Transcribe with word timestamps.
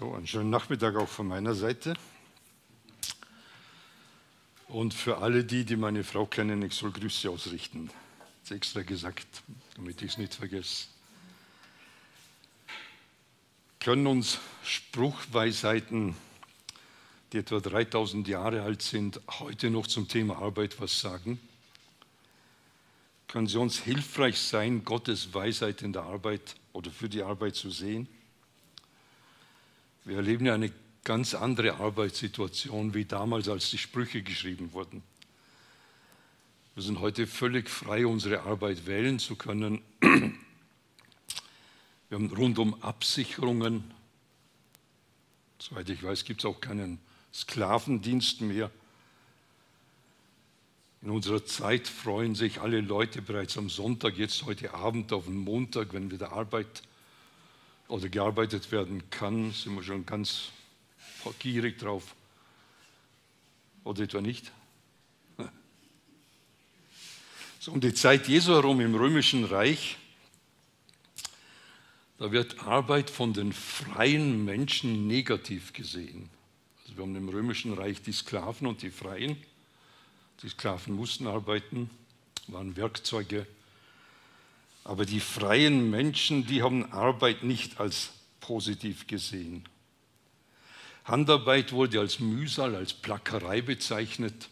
So, 0.00 0.14
einen 0.14 0.26
schönen 0.26 0.48
Nachmittag 0.48 0.96
auch 0.96 1.10
von 1.10 1.28
meiner 1.28 1.52
Seite. 1.52 1.92
Und 4.68 4.94
für 4.94 5.18
alle 5.18 5.44
die, 5.44 5.66
die 5.66 5.76
meine 5.76 6.04
Frau 6.04 6.24
kennen, 6.24 6.62
ich 6.62 6.72
soll 6.72 6.90
Grüße 6.90 7.28
ausrichten. 7.28 7.90
Das 8.40 8.52
extra 8.52 8.80
gesagt, 8.80 9.26
damit 9.76 10.00
ich 10.00 10.12
es 10.12 10.16
nicht 10.16 10.32
vergesse. 10.32 10.86
Können 13.78 14.06
uns 14.06 14.38
Spruchweisheiten, 14.64 16.16
die 17.34 17.36
etwa 17.36 17.60
3000 17.60 18.26
Jahre 18.26 18.62
alt 18.62 18.80
sind, 18.80 19.20
heute 19.38 19.68
noch 19.68 19.86
zum 19.86 20.08
Thema 20.08 20.38
Arbeit 20.38 20.80
was 20.80 20.98
sagen? 20.98 21.38
Können 23.28 23.48
sie 23.48 23.58
uns 23.58 23.78
hilfreich 23.78 24.38
sein, 24.38 24.82
Gottes 24.82 25.34
Weisheit 25.34 25.82
in 25.82 25.92
der 25.92 26.04
Arbeit 26.04 26.56
oder 26.72 26.90
für 26.90 27.10
die 27.10 27.22
Arbeit 27.22 27.54
zu 27.54 27.68
sehen? 27.68 28.08
Wir 30.04 30.16
erleben 30.16 30.46
ja 30.46 30.54
eine 30.54 30.72
ganz 31.04 31.34
andere 31.34 31.74
Arbeitssituation 31.74 32.94
wie 32.94 33.04
damals, 33.04 33.48
als 33.48 33.70
die 33.70 33.78
Sprüche 33.78 34.22
geschrieben 34.22 34.72
wurden. 34.72 35.02
Wir 36.74 36.82
sind 36.82 37.00
heute 37.00 37.26
völlig 37.26 37.68
frei, 37.68 38.06
unsere 38.06 38.42
Arbeit 38.42 38.86
wählen 38.86 39.18
zu 39.18 39.36
können. 39.36 39.82
Wir 40.00 40.32
haben 42.12 42.32
rundum 42.32 42.82
Absicherungen. 42.82 43.84
Soweit 45.58 45.90
ich 45.90 46.02
weiß, 46.02 46.24
gibt 46.24 46.40
es 46.40 46.46
auch 46.46 46.60
keinen 46.60 46.98
Sklavendienst 47.34 48.40
mehr. 48.40 48.70
In 51.02 51.10
unserer 51.10 51.44
Zeit 51.44 51.88
freuen 51.88 52.34
sich 52.34 52.60
alle 52.60 52.80
Leute 52.80 53.20
bereits 53.20 53.58
am 53.58 53.68
Sonntag, 53.68 54.16
jetzt 54.16 54.44
heute 54.44 54.72
Abend 54.74 55.12
auf 55.12 55.24
den 55.24 55.36
Montag, 55.36 55.92
wenn 55.92 56.10
wieder 56.10 56.32
Arbeit 56.32 56.82
oder 57.90 58.08
gearbeitet 58.08 58.70
werden 58.70 59.10
kann, 59.10 59.52
sind 59.52 59.74
wir 59.74 59.82
schon 59.82 60.06
ganz 60.06 60.50
gierig 61.40 61.78
drauf. 61.78 62.14
Oder 63.82 64.04
etwa 64.04 64.20
nicht? 64.20 64.52
So 67.58 67.72
um 67.72 67.80
die 67.80 67.92
Zeit 67.92 68.28
Jesu 68.28 68.52
herum 68.52 68.80
im 68.80 68.94
römischen 68.94 69.44
Reich, 69.44 69.98
da 72.18 72.30
wird 72.32 72.60
Arbeit 72.60 73.10
von 73.10 73.32
den 73.32 73.52
freien 73.52 74.44
Menschen 74.44 75.06
negativ 75.06 75.72
gesehen. 75.72 76.30
Also 76.82 76.96
wir 76.96 77.02
haben 77.02 77.16
im 77.16 77.28
römischen 77.28 77.74
Reich 77.74 78.00
die 78.02 78.12
Sklaven 78.12 78.66
und 78.66 78.82
die 78.82 78.90
Freien. 78.90 79.36
Die 80.42 80.48
Sklaven 80.48 80.94
mussten 80.94 81.26
arbeiten, 81.26 81.90
waren 82.46 82.76
Werkzeuge 82.76 83.46
aber 84.90 85.06
die 85.06 85.20
freien 85.20 85.88
Menschen, 85.88 86.48
die 86.48 86.64
haben 86.64 86.92
Arbeit 86.92 87.44
nicht 87.44 87.78
als 87.78 88.10
positiv 88.40 89.06
gesehen. 89.06 89.62
Handarbeit 91.04 91.70
wurde 91.70 92.00
als 92.00 92.18
Mühsal, 92.18 92.74
als 92.74 92.92
Plackerei 92.92 93.62
bezeichnet. 93.62 94.48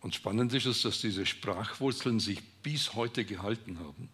Und 0.00 0.16
spannend 0.16 0.52
ist 0.54 0.66
es, 0.66 0.82
dass 0.82 1.00
diese 1.00 1.24
Sprachwurzeln 1.24 2.18
sich 2.18 2.42
bis 2.64 2.94
heute 2.94 3.24
gehalten 3.24 3.78
haben. 3.78 4.08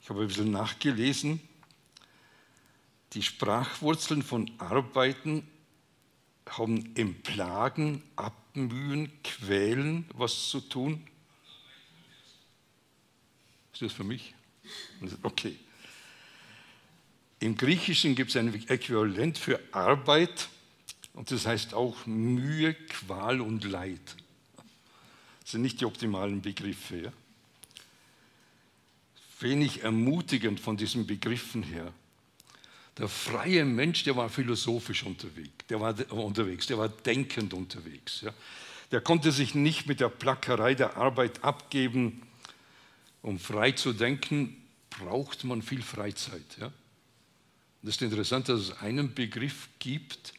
Ich 0.00 0.08
habe 0.08 0.22
ein 0.22 0.28
bisschen 0.28 0.50
nachgelesen. 0.50 1.38
Die 3.12 3.22
Sprachwurzeln 3.22 4.22
von 4.22 4.50
Arbeiten 4.56 5.46
haben 6.48 6.94
im 6.94 7.20
Plagen, 7.20 8.02
Abmühen, 8.16 9.12
Quälen 9.22 10.08
was 10.14 10.48
zu 10.48 10.60
tun. 10.60 11.06
Ist 13.80 13.92
das 13.92 13.96
für 13.96 14.04
mich? 14.04 14.34
Okay. 15.22 15.56
Im 17.38 17.56
Griechischen 17.56 18.14
gibt 18.14 18.28
es 18.28 18.36
ein 18.36 18.52
Äquivalent 18.68 19.38
für 19.38 19.58
Arbeit 19.72 20.50
und 21.14 21.30
das 21.30 21.46
heißt 21.46 21.72
auch 21.72 22.04
Mühe, 22.04 22.74
Qual 22.74 23.40
und 23.40 23.64
Leid. 23.64 24.16
Das 25.40 25.52
sind 25.52 25.62
nicht 25.62 25.80
die 25.80 25.86
optimalen 25.86 26.42
Begriffe. 26.42 27.04
Ja? 27.04 27.12
Wenig 29.40 29.82
ermutigend 29.82 30.60
von 30.60 30.76
diesen 30.76 31.06
Begriffen 31.06 31.62
her. 31.62 31.90
Der 32.98 33.08
freie 33.08 33.64
Mensch, 33.64 34.04
der 34.04 34.14
war 34.14 34.28
philosophisch 34.28 35.04
unterwegs, 35.04 35.54
der 35.70 35.80
war 35.80 35.94
unterwegs, 36.12 36.66
der 36.66 36.76
war 36.76 36.90
denkend 36.90 37.54
unterwegs. 37.54 38.20
Ja? 38.20 38.34
Der 38.90 39.00
konnte 39.00 39.32
sich 39.32 39.54
nicht 39.54 39.86
mit 39.86 40.00
der 40.00 40.10
Plackerei 40.10 40.74
der 40.74 40.98
Arbeit 40.98 41.42
abgeben, 41.42 42.26
um 43.22 43.38
frei 43.38 43.72
zu 43.72 43.92
denken, 43.92 44.56
braucht 44.90 45.44
man 45.44 45.62
viel 45.62 45.82
Freizeit. 45.82 46.58
Ja? 46.60 46.72
Das 47.82 47.94
ist 47.94 48.02
interessant, 48.02 48.48
dass 48.48 48.60
es 48.60 48.72
einen 48.78 49.14
Begriff 49.14 49.68
gibt 49.78 50.34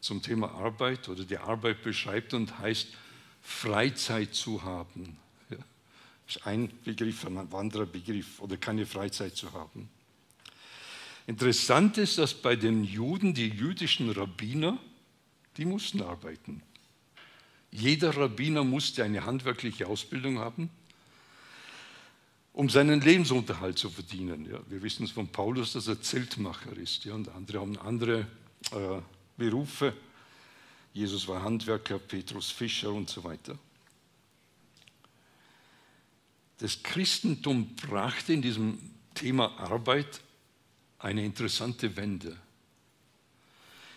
zum 0.00 0.22
Thema 0.22 0.50
Arbeit 0.52 1.08
oder 1.08 1.24
die 1.24 1.38
Arbeit 1.38 1.82
beschreibt 1.82 2.34
und 2.34 2.58
heißt 2.58 2.88
Freizeit 3.42 4.34
zu 4.34 4.62
haben. 4.62 5.16
Ja? 5.50 5.56
Das 6.26 6.36
ist 6.36 6.46
ein 6.46 6.70
Begriff, 6.84 7.24
ein 7.26 7.38
anderer 7.52 7.86
Begriff 7.86 8.40
oder 8.40 8.56
keine 8.56 8.86
Freizeit 8.86 9.36
zu 9.36 9.52
haben. 9.52 9.88
Interessant 11.26 11.96
ist, 11.98 12.18
dass 12.18 12.34
bei 12.34 12.56
den 12.56 12.82
Juden 12.82 13.34
die 13.34 13.48
jüdischen 13.48 14.10
Rabbiner, 14.10 14.78
die 15.56 15.64
mussten 15.64 16.02
arbeiten. 16.02 16.62
Jeder 17.70 18.16
Rabbiner 18.16 18.64
musste 18.64 19.04
eine 19.04 19.24
handwerkliche 19.24 19.86
Ausbildung 19.86 20.38
haben 20.38 20.70
um 22.52 22.68
seinen 22.68 23.00
Lebensunterhalt 23.00 23.78
zu 23.78 23.90
verdienen. 23.90 24.44
Ja. 24.50 24.60
Wir 24.68 24.82
wissen 24.82 25.04
es 25.04 25.10
von 25.10 25.28
Paulus, 25.28 25.72
dass 25.72 25.86
er 25.86 26.00
Zeltmacher 26.00 26.76
ist. 26.76 27.04
Ja, 27.04 27.14
und 27.14 27.28
andere 27.28 27.60
haben 27.60 27.78
andere 27.78 28.20
äh, 28.72 29.00
Berufe. 29.36 29.94
Jesus 30.92 31.28
war 31.28 31.42
Handwerker, 31.42 31.98
Petrus 31.98 32.50
Fischer 32.50 32.92
und 32.92 33.08
so 33.08 33.22
weiter. 33.22 33.56
Das 36.58 36.82
Christentum 36.82 37.74
brachte 37.76 38.32
in 38.32 38.42
diesem 38.42 38.78
Thema 39.14 39.58
Arbeit 39.58 40.20
eine 40.98 41.24
interessante 41.24 41.96
Wende. 41.96 42.36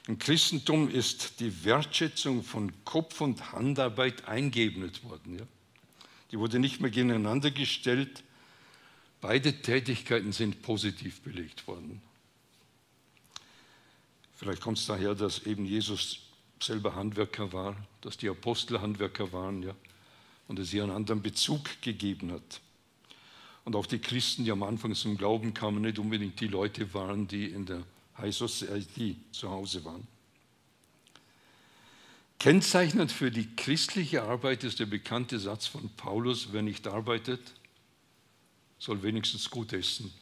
Im 0.08 0.20
Christentum 0.20 0.90
ist 0.90 1.40
die 1.40 1.66
Wertschätzung 1.66 2.44
von 2.44 2.72
Kopf- 2.86 3.22
und 3.22 3.54
Handarbeit 3.54 4.28
eingeebnet 4.28 5.04
worden. 5.04 5.40
Ja? 5.40 5.46
Die 6.32 6.40
wurde 6.40 6.60
nicht 6.60 6.82
mehr 6.82 6.92
gegeneinander 6.92 7.52
gestellt, 7.52 8.24
Beide 9.24 9.54
Tätigkeiten 9.54 10.34
sind 10.34 10.64
positiv 10.64 11.22
belegt 11.22 11.66
worden. 11.66 12.02
Vielleicht 14.36 14.62
kommt 14.62 14.78
es 14.78 14.86
daher, 14.86 15.16
dass 15.16 15.46
eben 15.46 15.66
Jesus 15.66 16.20
selber 16.60 16.94
Handwerker 16.96 17.54
war, 17.54 17.78
dass 18.02 18.18
die 18.18 18.28
Apostel 18.28 18.82
Handwerker 18.82 19.32
waren, 19.32 19.64
ja, 19.64 19.74
und 20.50 20.60
es 20.60 20.72
hier 20.72 20.84
einen 20.84 20.92
anderen 20.92 21.22
Bezug 21.22 21.82
gegeben 21.82 22.34
hat. 22.34 22.60
Und 23.64 23.78
auch 23.78 23.86
die 23.86 24.00
Christen, 24.00 24.44
die 24.44 24.52
am 24.52 24.62
Anfang 24.62 24.94
zum 24.94 25.18
Glauben 25.18 25.54
kamen, 25.54 25.84
nicht 25.84 26.00
unbedingt 26.00 26.42
die 26.42 26.48
Leute 26.48 26.94
waren, 26.94 27.26
die 27.26 27.46
in 27.46 27.66
der 27.66 27.86
High 28.18 28.36
Society 28.36 29.16
zu 29.32 29.50
Hause 29.50 29.86
waren. 29.86 30.06
Kennzeichnend 32.40 33.10
für 33.10 33.32
die 33.32 33.56
christliche 33.56 34.24
Arbeit 34.24 34.66
ist 34.66 34.82
der 34.82 34.86
bekannte 34.86 35.40
Satz 35.40 35.66
von 35.66 35.90
Paulus, 35.96 36.50
wer 36.52 36.62
nicht 36.62 36.88
arbeitet, 36.88 37.54
soll 38.84 39.02
wenigstens 39.02 39.50
gut 39.50 39.72
essen. 39.72 40.14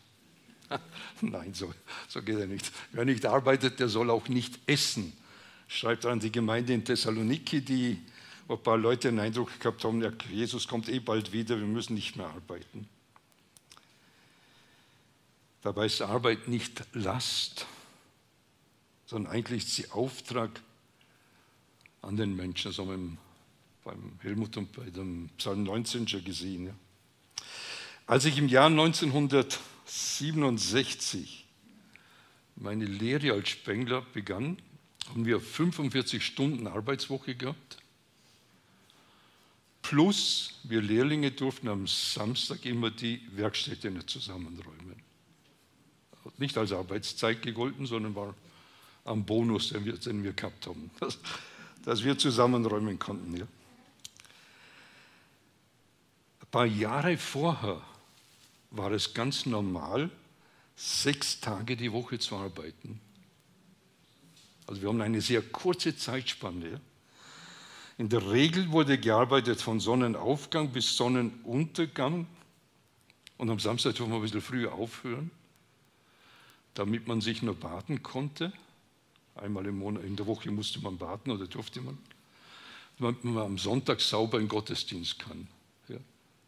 Nein, 1.21 1.51
so, 1.55 1.73
so 2.07 2.21
geht 2.21 2.37
er 2.37 2.45
nicht. 2.45 2.71
Wer 2.91 3.05
nicht 3.05 3.25
arbeitet, 3.25 3.79
der 3.79 3.89
soll 3.89 4.11
auch 4.11 4.27
nicht 4.27 4.59
essen. 4.67 5.13
Schreibt 5.67 6.05
an 6.05 6.19
die 6.19 6.31
Gemeinde 6.31 6.73
in 6.73 6.85
Thessaloniki, 6.85 7.61
die 7.61 7.99
ein 8.47 8.61
paar 8.61 8.77
Leute 8.77 9.09
den 9.09 9.19
Eindruck 9.19 9.59
gehabt 9.59 9.83
haben, 9.83 10.01
ja, 10.03 10.11
Jesus 10.29 10.67
kommt 10.67 10.89
eh 10.89 10.99
bald 10.99 11.31
wieder, 11.31 11.57
wir 11.57 11.65
müssen 11.65 11.95
nicht 11.95 12.15
mehr 12.17 12.27
arbeiten. 12.27 12.87
Dabei 15.63 15.87
ist 15.87 16.01
Arbeit 16.01 16.47
nicht 16.47 16.83
Last, 16.93 17.65
sondern 19.07 19.33
eigentlich 19.33 19.63
ist 19.63 19.75
sie 19.75 19.89
Auftrag 19.89 20.61
an 22.03 22.15
den 22.15 22.35
Menschen. 22.35 22.71
Haben 22.77 23.17
wir 23.85 23.91
beim 23.91 24.19
Helmut 24.19 24.55
und 24.57 24.71
bei 24.71 24.89
dem 24.91 25.29
Psalm 25.37 25.63
19 25.63 26.07
schon 26.07 26.23
gesehen. 26.23 26.67
Ja. 26.67 26.73
Als 28.11 28.25
ich 28.25 28.37
im 28.37 28.49
Jahr 28.49 28.67
1967 28.67 31.47
meine 32.57 32.83
Lehre 32.83 33.31
als 33.31 33.47
Spengler 33.47 34.01
begann, 34.01 34.57
haben 35.07 35.25
wir 35.25 35.39
45 35.39 36.25
Stunden 36.25 36.67
Arbeitswoche 36.67 37.35
gehabt. 37.35 37.77
Plus 39.81 40.59
wir 40.63 40.81
Lehrlinge 40.81 41.31
durften 41.31 41.69
am 41.69 41.87
Samstag 41.87 42.65
immer 42.65 42.91
die 42.91 43.21
Werkstätte 43.31 43.89
nicht 43.89 44.09
zusammenräumen. 44.09 45.01
Nicht 46.37 46.57
als 46.57 46.73
Arbeitszeit 46.73 47.41
gegolten, 47.41 47.85
sondern 47.85 48.13
war 48.13 48.35
am 49.05 49.23
Bonus, 49.23 49.69
den 49.69 49.85
wir, 49.85 49.93
den 49.93 50.21
wir 50.21 50.33
gehabt 50.33 50.67
haben, 50.67 50.91
dass, 50.99 51.17
dass 51.85 52.03
wir 52.03 52.17
zusammenräumen 52.17 52.99
konnten. 52.99 53.37
Ja. 53.37 53.47
Ein 56.41 56.47
paar 56.51 56.65
Jahre 56.65 57.17
vorher 57.17 57.81
war 58.71 58.91
es 58.91 59.13
ganz 59.13 59.45
normal, 59.45 60.09
sechs 60.75 61.39
Tage 61.39 61.77
die 61.77 61.91
Woche 61.91 62.17
zu 62.17 62.35
arbeiten. 62.35 62.99
Also 64.65 64.81
wir 64.81 64.89
haben 64.89 65.01
eine 65.01 65.21
sehr 65.21 65.41
kurze 65.41 65.95
Zeitspanne. 65.95 66.79
In 67.97 68.09
der 68.09 68.31
Regel 68.31 68.71
wurde 68.71 68.97
gearbeitet 68.97 69.61
von 69.61 69.79
Sonnenaufgang 69.79 70.69
bis 70.69 70.95
Sonnenuntergang 70.95 72.25
und 73.37 73.49
am 73.49 73.59
Samstag 73.59 73.95
durfte 73.95 74.09
man 74.09 74.19
ein 74.19 74.23
bisschen 74.23 74.41
früher 74.41 74.73
aufhören, 74.73 75.29
damit 76.73 77.07
man 77.07 77.21
sich 77.21 77.41
nur 77.41 77.55
baden 77.55 78.01
konnte. 78.01 78.53
Einmal 79.35 79.65
im 79.65 79.79
Monat, 79.79 80.03
in 80.03 80.15
der 80.15 80.25
Woche 80.25 80.51
musste 80.51 80.79
man 80.79 80.97
baden 80.97 81.31
oder 81.31 81.47
durfte 81.47 81.81
man, 81.81 81.97
damit 82.97 83.23
man 83.23 83.37
am 83.43 83.57
Sonntag 83.57 83.99
sauber 83.99 84.39
in 84.39 84.47
Gottesdienst 84.47 85.19
kann. 85.19 85.47
Ja. 85.89 85.97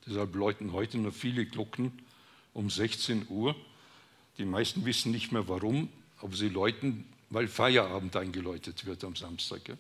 Deshalb 0.08 0.34
läuten 0.36 0.72
heute 0.72 0.98
noch 0.98 1.14
viele 1.14 1.46
Glocken 1.46 1.92
um 2.54 2.70
16 2.70 3.28
Uhr. 3.30 3.56
Die 4.38 4.46
meisten 4.46 4.86
wissen 4.86 5.12
nicht 5.12 5.32
mehr 5.32 5.48
warum, 5.48 5.90
aber 6.22 6.36
sie 6.36 6.50
läuten, 6.50 7.06
weil 7.30 7.48
Feierabend 7.48 8.16
eingeläutet 8.16 8.86
wird 8.86 9.04
am 9.04 9.16
Samstag. 9.16 9.68
Ja. 9.68 9.76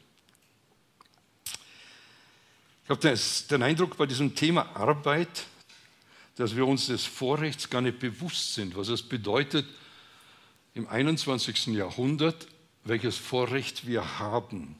Ich 2.84 2.90
habe 2.90 3.18
den 3.50 3.64
Eindruck 3.64 3.96
bei 3.96 4.06
diesem 4.06 4.36
Thema 4.36 4.75
Arbeit, 4.75 5.46
dass 6.36 6.56
wir 6.56 6.68
uns 6.68 6.88
des 6.88 7.06
Vorrechts 7.06 7.70
gar 7.70 7.81
nicht 7.81 8.00
bewusst 8.00 8.56
sind, 8.56 8.75
was 8.75 8.90
es 8.90 9.02
bedeutet, 9.02 9.66
im 10.74 10.88
21. 10.88 11.68
Jahrhundert, 11.68 12.48
welches 12.84 13.16
Vorrecht 13.16 13.88
wir 13.88 14.20
haben. 14.20 14.75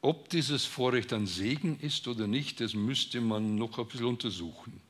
Ob 0.00 0.28
dieses 0.30 0.64
Vorrecht 0.64 1.12
ein 1.12 1.28
Segen 1.28 1.78
ist 1.78 2.08
oder 2.08 2.26
nicht, 2.26 2.60
das 2.60 2.74
müsste 2.74 3.20
man 3.20 3.54
noch 3.54 3.78
ein 3.78 3.86
bisschen 3.86 4.06
untersuchen. 4.06 4.80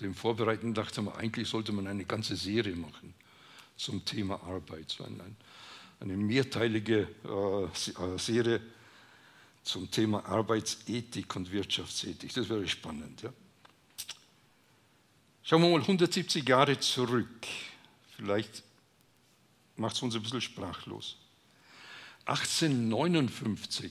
Dem 0.00 0.14
Vorbereiten 0.14 0.74
dachte 0.74 1.02
man, 1.02 1.14
eigentlich 1.14 1.48
sollte 1.48 1.72
man 1.72 1.86
eine 1.86 2.04
ganze 2.04 2.36
Serie 2.36 2.76
machen 2.76 3.14
zum 3.76 4.04
Thema 4.04 4.42
Arbeit, 4.42 4.90
so 4.90 5.04
eine, 5.04 5.24
eine 6.00 6.16
mehrteilige 6.16 7.08
äh, 7.24 7.64
äh, 7.64 8.18
Serie 8.18 8.60
zum 9.62 9.90
Thema 9.90 10.24
Arbeitsethik 10.24 11.34
und 11.36 11.50
Wirtschaftsethik. 11.50 12.32
Das 12.32 12.48
wäre 12.48 12.66
spannend. 12.68 13.22
Ja? 13.22 13.32
Schauen 15.42 15.62
wir 15.62 15.70
mal 15.70 15.80
170 15.80 16.48
Jahre 16.48 16.78
zurück. 16.78 17.46
Vielleicht 18.16 18.62
macht 19.76 19.96
es 19.96 20.02
uns 20.02 20.14
ein 20.14 20.22
bisschen 20.22 20.40
sprachlos. 20.40 21.16
1859 22.26 23.90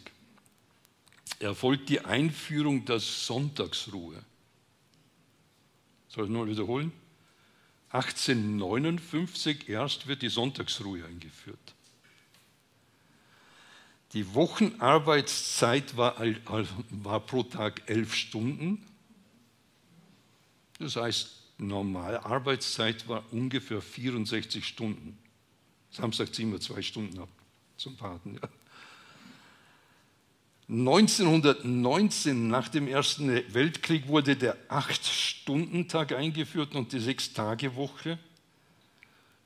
erfolgt 1.40 1.90
die 1.90 2.02
Einführung 2.02 2.86
der 2.86 3.00
Sonntagsruhe. 3.00 4.24
Soll 6.18 6.26
ich 6.26 6.32
nur 6.32 6.48
wiederholen? 6.48 6.92
1859 7.92 9.70
erst 9.70 10.08
wird 10.08 10.24
die 10.24 10.30
Sonntagsruhe 10.30 11.06
eingeführt. 11.06 11.76
Die 14.14 14.34
Wochenarbeitszeit 14.34 15.96
war, 15.96 16.16
war 16.90 17.20
pro 17.20 17.44
Tag 17.44 17.84
elf 17.86 18.16
Stunden. 18.16 18.84
Das 20.80 20.96
heißt, 20.96 21.30
normale 21.60 22.26
Arbeitszeit 22.26 23.08
war 23.08 23.24
ungefähr 23.32 23.80
64 23.80 24.66
Stunden. 24.66 25.20
Samstag 25.92 26.34
ziehen 26.34 26.52
wir 26.52 26.60
zwei 26.60 26.82
Stunden 26.82 27.20
ab 27.20 27.30
zum 27.78 27.96
Baden. 27.96 28.40
Ja. 28.42 28.50
1919, 30.70 32.50
nach 32.50 32.68
dem 32.68 32.90
Ersten 32.90 33.30
Weltkrieg, 33.54 34.10
wurde 34.10 34.36
der 34.36 34.58
Acht-Stunden-Tag 34.68 36.12
eingeführt 36.12 36.76
und 36.76 36.92
die 36.92 37.00
Sechs-Tage-Woche 37.00 38.20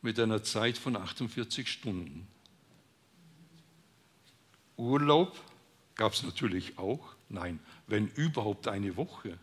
mit 0.01 0.19
einer 0.19 0.41
Zeit 0.41 0.79
von 0.79 0.95
48 0.95 1.67
Stunden. 1.67 2.25
Urlaub 4.77 5.39
gab 5.93 6.13
es 6.13 6.23
natürlich 6.23 6.79
auch, 6.79 7.13
nein, 7.29 7.59
wenn 7.85 8.07
überhaupt 8.07 8.67
eine 8.67 8.97
Woche. 8.97 9.37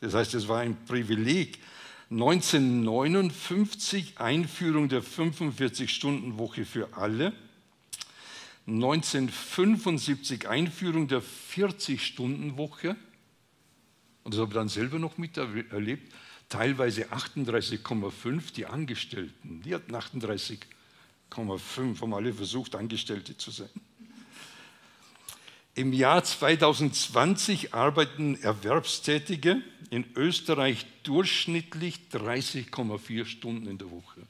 Das 0.00 0.12
heißt, 0.12 0.34
es 0.34 0.46
war 0.46 0.60
ein 0.60 0.76
Privileg. 0.84 1.58
1959 2.10 4.20
Einführung 4.20 4.90
der 4.90 5.02
45-Stunden-Woche 5.02 6.66
für 6.66 6.94
alle. 6.94 7.32
1975 8.66 10.48
Einführung 10.48 11.08
der 11.08 11.22
40-Stunden-Woche. 11.22 12.96
Und 14.24 14.34
das 14.34 14.40
habe 14.40 14.50
ich 14.50 14.54
dann 14.54 14.68
selber 14.68 14.98
noch 14.98 15.18
miterlebt. 15.18 16.12
Teilweise 16.48 17.12
38,5 17.12 18.52
die 18.52 18.66
Angestellten. 18.66 19.62
Die 19.62 19.74
hatten 19.74 19.94
38,5, 19.94 22.00
haben 22.00 22.14
alle 22.14 22.32
versucht, 22.32 22.76
Angestellte 22.76 23.36
zu 23.36 23.50
sein. 23.50 23.70
Im 25.74 25.94
Jahr 25.94 26.22
2020 26.22 27.72
arbeiten 27.72 28.40
Erwerbstätige 28.42 29.62
in 29.90 30.04
Österreich 30.14 30.84
durchschnittlich 31.02 31.98
30,4 32.12 33.24
Stunden 33.24 33.66
in 33.66 33.78
der 33.78 33.90
Woche. 33.90 34.20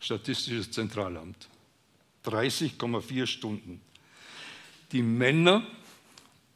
Statistisches 0.00 0.70
Zentralamt. 0.70 1.48
30,4 2.24 3.26
Stunden. 3.26 3.80
Die 4.92 5.02
Männer 5.02 5.66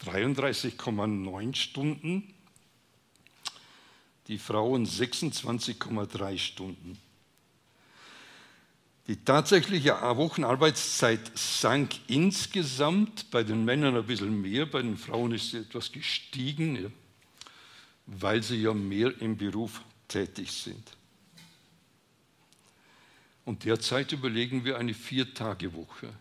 33,9 0.05 1.55
Stunden, 1.55 2.35
die 4.29 4.39
Frauen 4.39 4.87
26,3 4.87 6.39
Stunden. 6.39 6.99
Die 9.09 9.17
tatsächliche 9.17 9.93
Wochenarbeitszeit 9.93 11.33
sank 11.35 11.95
insgesamt, 12.09 13.31
bei 13.31 13.43
den 13.43 13.65
Männern 13.65 13.97
ein 13.97 14.07
bisschen 14.07 14.43
mehr, 14.43 14.67
bei 14.67 14.83
den 14.83 14.99
Frauen 14.99 15.33
ist 15.33 15.51
sie 15.51 15.59
etwas 15.59 15.91
gestiegen, 15.91 16.93
weil 18.05 18.43
sie 18.43 18.63
ja 18.63 18.75
mehr 18.75 19.19
im 19.23 19.37
Beruf 19.39 19.81
tätig 20.09 20.53
sind. 20.53 20.93
Und 23.49 23.65
derzeit 23.65 24.13
überlegen 24.13 24.67
wir 24.67 24.77
eine 24.77 24.93
Vier-Tage-Woche. 24.93 26.13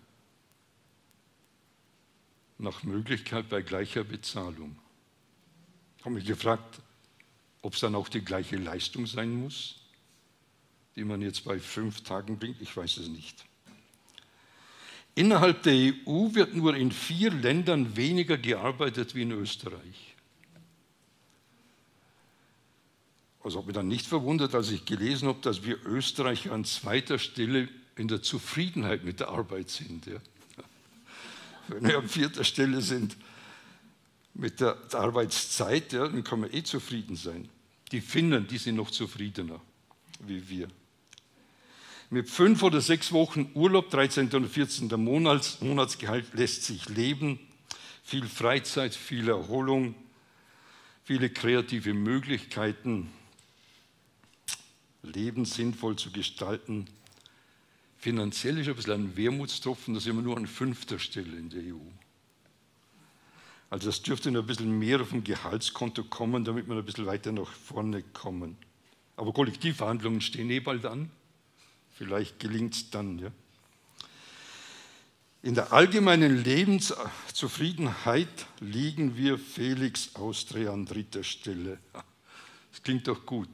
Nach 2.58 2.84
Möglichkeit 2.84 3.50
bei 3.50 3.62
gleicher 3.62 4.06
Bezahlung. 4.06 4.80
Ich 5.98 6.06
habe 6.06 6.16
mich 6.16 6.26
gefragt, 6.26 6.80
ob 7.62 7.74
es 7.74 7.82
dann 7.82 7.96
auch 7.96 8.08
die 8.08 8.22
gleiche 8.22 8.56
Leistung 8.56 9.06
sein 9.08 9.36
muss, 9.42 9.76
die 10.96 11.04
man 11.04 11.22
jetzt 11.22 11.44
bei 11.44 11.60
fünf 11.60 12.00
Tagen 12.00 12.40
bringt. 12.40 12.62
Ich 12.62 12.78
weiß 12.78 12.96
es 12.96 13.10
nicht. 13.10 13.44
Innerhalb 15.14 15.64
der 15.64 15.74
EU 15.74 16.34
wird 16.34 16.54
nur 16.54 16.78
in 16.78 16.94
vier 16.94 17.32
Ländern 17.32 17.98
weniger 17.98 18.38
gearbeitet 18.38 19.16
wie 19.16 19.24
in 19.24 19.32
Österreich. 19.34 20.16
Also 23.48 23.60
habe 23.60 23.68
mich 23.68 23.76
dann 23.76 23.88
nicht 23.88 24.06
verwundert, 24.06 24.54
als 24.54 24.72
ich 24.72 24.84
gelesen 24.84 25.30
habe, 25.30 25.40
dass 25.42 25.64
wir 25.64 25.78
Österreicher 25.86 26.52
an 26.52 26.66
zweiter 26.66 27.18
Stelle 27.18 27.70
in 27.96 28.10
der 28.10 28.22
Zufriedenheit 28.22 29.06
mit 29.06 29.22
der 29.22 29.30
Arbeit 29.30 29.70
sind. 29.70 30.06
Ja. 30.06 30.18
Wenn 31.70 31.88
wir 31.88 31.98
an 32.00 32.10
vierter 32.10 32.44
Stelle 32.44 32.82
sind 32.82 33.16
mit 34.34 34.60
der 34.60 34.76
Arbeitszeit, 34.92 35.94
ja, 35.94 36.10
dann 36.10 36.26
kann 36.26 36.42
man 36.42 36.54
eh 36.54 36.64
zufrieden 36.64 37.16
sein. 37.16 37.48
Die 37.94 38.02
Finnen, 38.02 38.48
die 38.48 38.58
sind 38.58 38.76
noch 38.76 38.92
zufriedener 38.92 39.62
wie 40.20 40.50
wir. 40.50 40.68
Mit 42.10 42.30
fünf 42.30 42.64
oder 42.64 42.82
sechs 42.82 43.14
Wochen 43.14 43.50
Urlaub, 43.54 43.90
13. 43.90 44.30
und 44.34 44.50
14. 44.50 44.90
Monats, 45.02 45.62
Monatsgehalt 45.62 46.34
lässt 46.34 46.66
sich 46.66 46.90
leben. 46.90 47.40
Viel 48.04 48.28
Freizeit, 48.28 48.94
viel 48.94 49.30
Erholung, 49.30 49.96
viele 51.06 51.30
kreative 51.30 51.94
Möglichkeiten. 51.94 53.10
Leben 55.08 55.46
sinnvoll 55.46 55.96
zu 55.96 56.12
gestalten. 56.12 56.86
Finanziell 57.98 58.60
ist 58.60 58.68
ein 58.68 58.76
bisschen 58.76 58.94
ein 58.94 59.18
Wermutstropfen, 59.18 59.94
da 59.94 60.00
sind 60.00 60.16
wir 60.16 60.22
nur 60.22 60.38
an 60.38 60.48
fünfter 60.48 61.00
Stelle 61.00 61.36
in 61.38 61.50
der 61.50 61.74
EU. 61.74 61.80
Also 63.70 63.88
das 63.88 64.02
dürfte 64.02 64.32
noch 64.32 64.42
ein 64.42 64.48
bisschen 64.48 64.80
mehr 64.80 65.02
auf 65.02 65.10
dem 65.10 65.24
Gehaltskonto 65.24 66.04
kommen, 66.06 66.46
damit 66.46 66.68
wir 66.68 66.76
ein 66.76 66.86
bisschen 66.86 67.06
weiter 67.06 67.32
nach 67.32 67.52
vorne 67.52 68.02
kommen. 68.02 68.58
Aber 69.18 69.34
Kollektivverhandlungen 69.34 70.22
stehen 70.22 70.50
eh 70.50 70.60
bald 70.60 70.86
an. 70.86 71.10
Vielleicht 71.98 72.40
gelingt 72.40 72.76
es 72.76 72.90
dann. 72.92 73.20
Ja. 73.20 73.32
In 75.42 75.56
der 75.56 75.74
allgemeinen 75.74 76.44
Lebenszufriedenheit 76.44 78.28
liegen 78.60 79.18
wir 79.18 79.38
Felix 79.40 80.16
Austria 80.16 80.72
an 80.72 80.86
dritter 80.86 81.24
Stelle. 81.24 81.80
Das 82.72 82.84
klingt 82.84 83.08
doch 83.08 83.26
gut. 83.26 83.50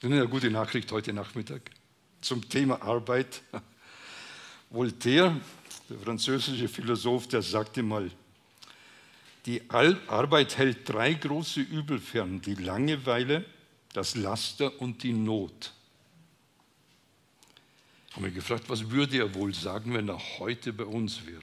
Das 0.00 0.10
ist 0.10 0.16
eine 0.16 0.28
gute 0.28 0.50
Nachricht 0.50 0.90
heute 0.92 1.12
Nachmittag 1.12 1.70
zum 2.22 2.48
Thema 2.48 2.80
Arbeit. 2.80 3.42
Voltaire, 4.70 5.38
der 5.90 5.98
französische 5.98 6.68
Philosoph, 6.68 7.28
der 7.28 7.42
sagte 7.42 7.82
mal, 7.82 8.10
die 9.44 9.60
Arbeit 9.68 10.56
hält 10.56 10.88
drei 10.88 11.12
große 11.12 11.60
Übel 11.60 11.98
fern, 11.98 12.40
die 12.40 12.54
Langeweile, 12.54 13.44
das 13.92 14.14
Laster 14.14 14.80
und 14.80 15.02
die 15.02 15.12
Not. 15.12 15.74
Ich 18.08 18.16
habe 18.16 18.26
mich 18.26 18.34
gefragt, 18.34 18.64
was 18.68 18.90
würde 18.90 19.18
er 19.18 19.34
wohl 19.34 19.52
sagen, 19.52 19.92
wenn 19.92 20.08
er 20.08 20.18
heute 20.38 20.72
bei 20.72 20.84
uns 20.84 21.26
wäre? 21.26 21.42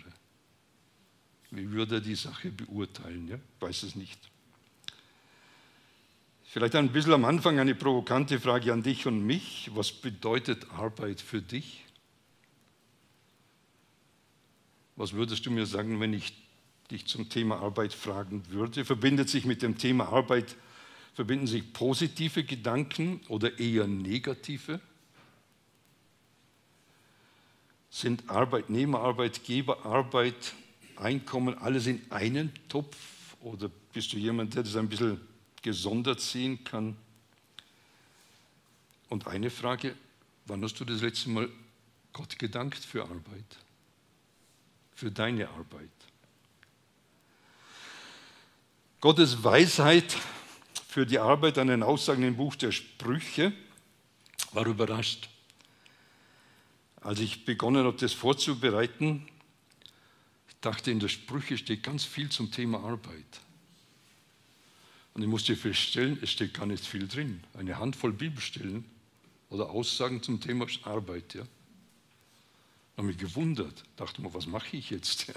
Wie 1.52 1.70
würde 1.70 1.96
er 1.96 2.02
die 2.02 2.16
Sache 2.16 2.50
beurteilen? 2.50 3.28
Ja? 3.28 3.36
Ich 3.36 3.62
weiß 3.62 3.84
es 3.84 3.96
nicht. 3.96 4.20
Vielleicht 6.58 6.76
ein 6.76 6.92
bisschen 6.92 7.14
am 7.14 7.24
Anfang 7.24 7.60
eine 7.60 7.76
provokante 7.76 8.40
Frage 8.40 8.74
an 8.74 8.82
dich 8.82 9.06
und 9.06 9.24
mich. 9.24 9.70
Was 9.76 9.92
bedeutet 9.92 10.66
Arbeit 10.72 11.22
für 11.22 11.40
dich? 11.40 11.86
Was 14.96 15.14
würdest 15.14 15.46
du 15.46 15.52
mir 15.52 15.68
sagen, 15.68 16.00
wenn 16.00 16.14
ich 16.14 16.34
dich 16.90 17.06
zum 17.06 17.30
Thema 17.30 17.60
Arbeit 17.60 17.94
fragen 17.94 18.42
würde? 18.50 18.86
Verbindet 18.86 19.30
sich 19.30 19.46
mit 19.46 19.62
dem 19.62 19.78
Thema 19.78 20.12
Arbeit, 20.12 20.56
verbinden 21.14 21.46
sich 21.46 21.74
positive 21.74 22.44
Gedanken 22.44 23.22
oder 23.28 23.60
eher 23.60 23.86
negative? 23.86 24.80
Sind 27.92 28.28
Arbeitnehmer, 28.32 29.02
Arbeitgeber, 29.02 29.86
Arbeit, 29.86 30.56
Einkommen 30.96 31.56
alles 31.60 31.86
in 31.86 32.02
einen 32.10 32.52
Topf? 32.68 32.98
Oder 33.42 33.70
bist 33.94 34.12
du 34.12 34.18
jemand, 34.18 34.56
der 34.56 34.64
das 34.64 34.76
ein 34.76 34.90
bisschen 34.90 35.22
gesondert 35.62 36.22
sehen 36.22 36.64
kann? 36.64 36.98
Und 39.10 39.28
eine 39.28 39.50
Frage, 39.50 39.96
wann 40.46 40.64
hast 40.64 40.80
du 40.80 40.86
das 40.86 41.02
letzte 41.02 41.30
Mal 41.30 41.50
Gott 42.14 42.38
gedankt 42.38 42.80
für 42.80 43.04
Arbeit? 43.04 43.58
Für 44.96 45.12
deine 45.12 45.48
Arbeit? 45.50 45.90
Gottes 49.00 49.44
Weisheit 49.44 50.18
für 50.88 51.06
die 51.06 51.20
Arbeit 51.20 51.60
an 51.60 51.68
den 51.68 51.84
Aussagen 51.84 52.24
im 52.24 52.36
Buch 52.36 52.56
der 52.56 52.72
Sprüche 52.72 53.54
war 54.54 54.66
überrascht. 54.66 55.30
Als 57.02 57.20
ich 57.20 57.46
begonnen 57.46 57.86
habe, 57.86 57.96
das 57.96 58.14
vorzubereiten, 58.14 59.28
ich 60.50 60.56
dachte, 60.60 60.90
in 60.90 61.00
der 61.00 61.10
Sprüche 61.10 61.58
steht 61.58 61.84
ganz 61.84 62.04
viel 62.04 62.30
zum 62.30 62.52
Thema 62.52 62.80
Arbeit. 62.80 63.42
Und 65.18 65.24
ich 65.24 65.30
musste 65.30 65.56
feststellen, 65.56 66.20
es 66.22 66.30
steht 66.30 66.54
gar 66.54 66.68
nicht 66.68 66.86
viel 66.86 67.08
drin. 67.08 67.44
Eine 67.56 67.80
Handvoll 67.80 68.14
Bibelstellen 68.14 68.86
oder 69.50 69.72
Aussagen 69.72 70.22
zum 70.22 70.40
Thema 70.40 70.68
Arbeit. 70.84 71.34
Ja. 71.34 71.42
Ich 71.42 72.98
habe 72.98 73.08
mich 73.08 73.18
gewundert, 73.18 73.84
dachte 73.96 74.22
mir, 74.22 74.32
was 74.36 74.46
mache 74.46 74.78
ich 74.78 74.92
jetzt? 74.92 75.34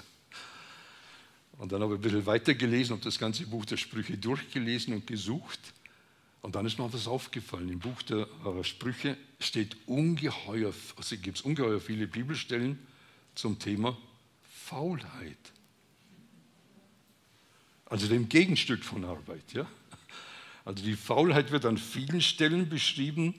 Und 1.53 1.73
dann 1.73 1.81
habe 1.81 1.95
ich 1.95 2.01
ein 2.01 2.03
bisschen 2.03 2.27
weitergelesen, 2.27 2.93
habe 2.93 3.05
das 3.05 3.19
ganze 3.19 3.47
Buch 3.47 3.65
der 3.65 3.79
Sprüche 3.79 4.19
durchgelesen 4.19 4.93
und 4.93 5.07
gesucht. 5.07 5.61
Und 6.43 6.57
dann 6.57 6.67
ist 6.67 6.79
mir 6.79 6.93
was 6.93 7.09
aufgefallen. 7.09 7.71
Im 7.71 7.79
Buch 7.79 8.03
der 8.03 8.29
äh, 8.45 8.63
Sprüche 8.65 9.17
steht 9.39 9.79
ungeheuer, 9.87 10.75
also 10.99 11.17
gibt 11.17 11.39
es 11.39 11.43
ungeheuer 11.43 11.81
viele 11.81 12.07
Bibelstellen 12.07 12.79
zum 13.35 13.59
Thema 13.59 13.97
Faulheit. 14.43 15.39
Also 17.91 18.09
dem 18.09 18.29
Gegenstück 18.29 18.83
von 18.83 19.05
Arbeit. 19.05 19.53
Ja? 19.53 19.67
Also 20.65 20.83
die 20.83 20.97
Faulheit 20.97 21.51
wird 21.51 21.67
an 21.67 21.77
vielen 21.77 22.23
Stellen 22.23 22.69
beschrieben, 22.69 23.35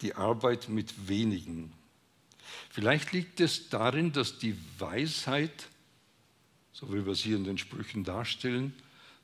die 0.00 0.14
Arbeit 0.14 0.68
mit 0.68 1.08
wenigen. 1.08 1.72
Vielleicht 2.70 3.12
liegt 3.12 3.38
es 3.40 3.68
darin, 3.68 4.12
dass 4.12 4.38
die 4.38 4.56
Weisheit 4.78 5.68
so 6.78 6.92
wie 6.92 7.04
wir 7.04 7.12
es 7.12 7.20
hier 7.20 7.36
in 7.36 7.42
den 7.42 7.58
Sprüchen 7.58 8.04
darstellen, 8.04 8.72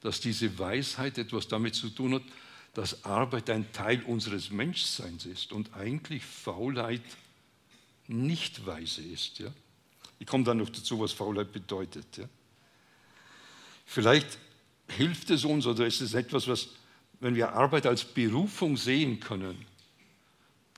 dass 0.00 0.20
diese 0.20 0.58
Weisheit 0.58 1.18
etwas 1.18 1.46
damit 1.46 1.76
zu 1.76 1.88
tun 1.88 2.14
hat, 2.14 2.22
dass 2.74 3.04
Arbeit 3.04 3.48
ein 3.48 3.70
Teil 3.72 4.02
unseres 4.02 4.50
Menschseins 4.50 5.24
ist 5.24 5.52
und 5.52 5.72
eigentlich 5.74 6.24
Faulheit 6.24 7.02
nicht 8.08 8.66
weise 8.66 9.02
ist. 9.02 9.38
Ja? 9.38 9.52
Ich 10.18 10.26
komme 10.26 10.42
dann 10.42 10.58
noch 10.58 10.68
dazu, 10.68 10.98
was 10.98 11.12
Faulheit 11.12 11.52
bedeutet. 11.52 12.04
Ja? 12.16 12.28
Vielleicht 13.84 14.38
hilft 14.88 15.30
es 15.30 15.44
uns 15.44 15.66
oder 15.66 15.86
ist 15.86 16.00
es 16.00 16.14
etwas, 16.14 16.48
was, 16.48 16.68
wenn 17.20 17.34
wir 17.34 17.52
Arbeit 17.52 17.86
als 17.86 18.04
Berufung 18.04 18.76
sehen 18.76 19.20
können, 19.20 19.64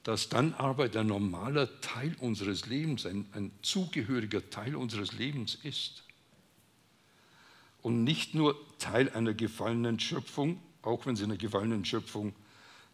dass 0.03 0.29
dann 0.29 0.55
Arbeit 0.55 0.97
ein 0.97 1.09
normaler 1.09 1.81
Teil 1.81 2.15
unseres 2.21 2.67
Lebens, 2.67 3.07
ein, 3.07 3.27
ein 3.33 3.51
zugehöriger 3.63 4.49
Teil 4.51 4.77
unseres 4.77 5.13
Lebens 5.13 5.57
ist 5.63 6.05
und 7.83 8.05
nicht 8.05 8.35
nur 8.35 8.57
Teil 8.79 9.11
einer 9.11 9.35
gefallenen 9.35 9.99
Schöpfung, 9.99 10.61
auch 10.83 11.07
wenn 11.07 11.15
es 11.15 11.21
in 11.21 11.31
einer 11.31 11.39
gefallenen 11.39 11.85
Schöpfung 11.85 12.29
ein 12.29 12.35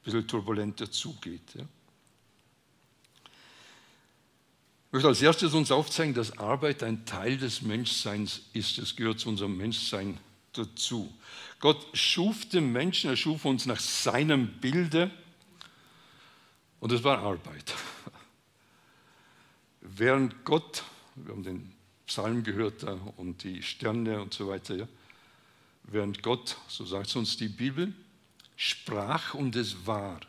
bisschen 0.05 0.27
turbulenter 0.27 0.91
zugeht. 0.91 1.55
Ja. 1.55 1.65
Ich 4.93 4.95
möchte 4.95 5.09
als 5.09 5.23
erstes 5.23 5.55
uns 5.55 5.71
aufzeigen, 5.71 6.13
dass 6.13 6.37
Arbeit 6.37 6.83
ein 6.83 7.07
Teil 7.07 7.39
des 7.39 7.63
Menschseins 7.63 8.43
ist. 8.53 8.77
Es 8.77 8.95
gehört 8.95 9.21
zu 9.21 9.31
unserem 9.31 9.57
Menschsein 9.57 10.19
dazu. 10.53 11.11
Gott 11.61 11.83
schuf 11.95 12.47
den 12.51 12.73
Menschen, 12.73 13.09
er 13.09 13.17
schuf 13.17 13.47
uns 13.47 13.65
nach 13.65 13.81
seinem 13.81 14.49
Bilde 14.61 15.11
und 16.79 16.93
es 16.93 17.03
war 17.05 17.21
Arbeit. 17.21 17.73
Während 19.81 20.45
Gott, 20.45 20.85
wir 21.15 21.33
haben 21.33 21.43
den 21.43 21.73
Psalm 22.07 22.45
gehört 22.45 22.85
und 23.17 23.45
die 23.45 23.63
Sterne 23.63 24.21
und 24.21 24.35
so 24.35 24.49
weiter. 24.49 24.87
Während 25.85 26.23
Gott, 26.23 26.59
so 26.69 26.85
sagt 26.85 27.07
es 27.07 27.17
uns 27.17 27.39
die 27.39 27.49
Bibel, 27.49 27.95
sprach 28.57 29.33
und 29.33 29.57
es 29.57 29.87
war, 29.87 30.21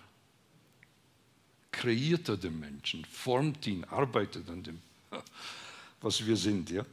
kreiert 1.74 2.30
er 2.30 2.38
den 2.38 2.58
Menschen, 2.60 3.04
formt 3.04 3.68
ihn, 3.68 3.84
arbeitet 3.84 4.50
an 4.50 4.64
dem, 4.64 4.80
was 6.02 6.26
wir 6.26 6.38
sind. 6.38 6.70
Ja. 6.70 6.86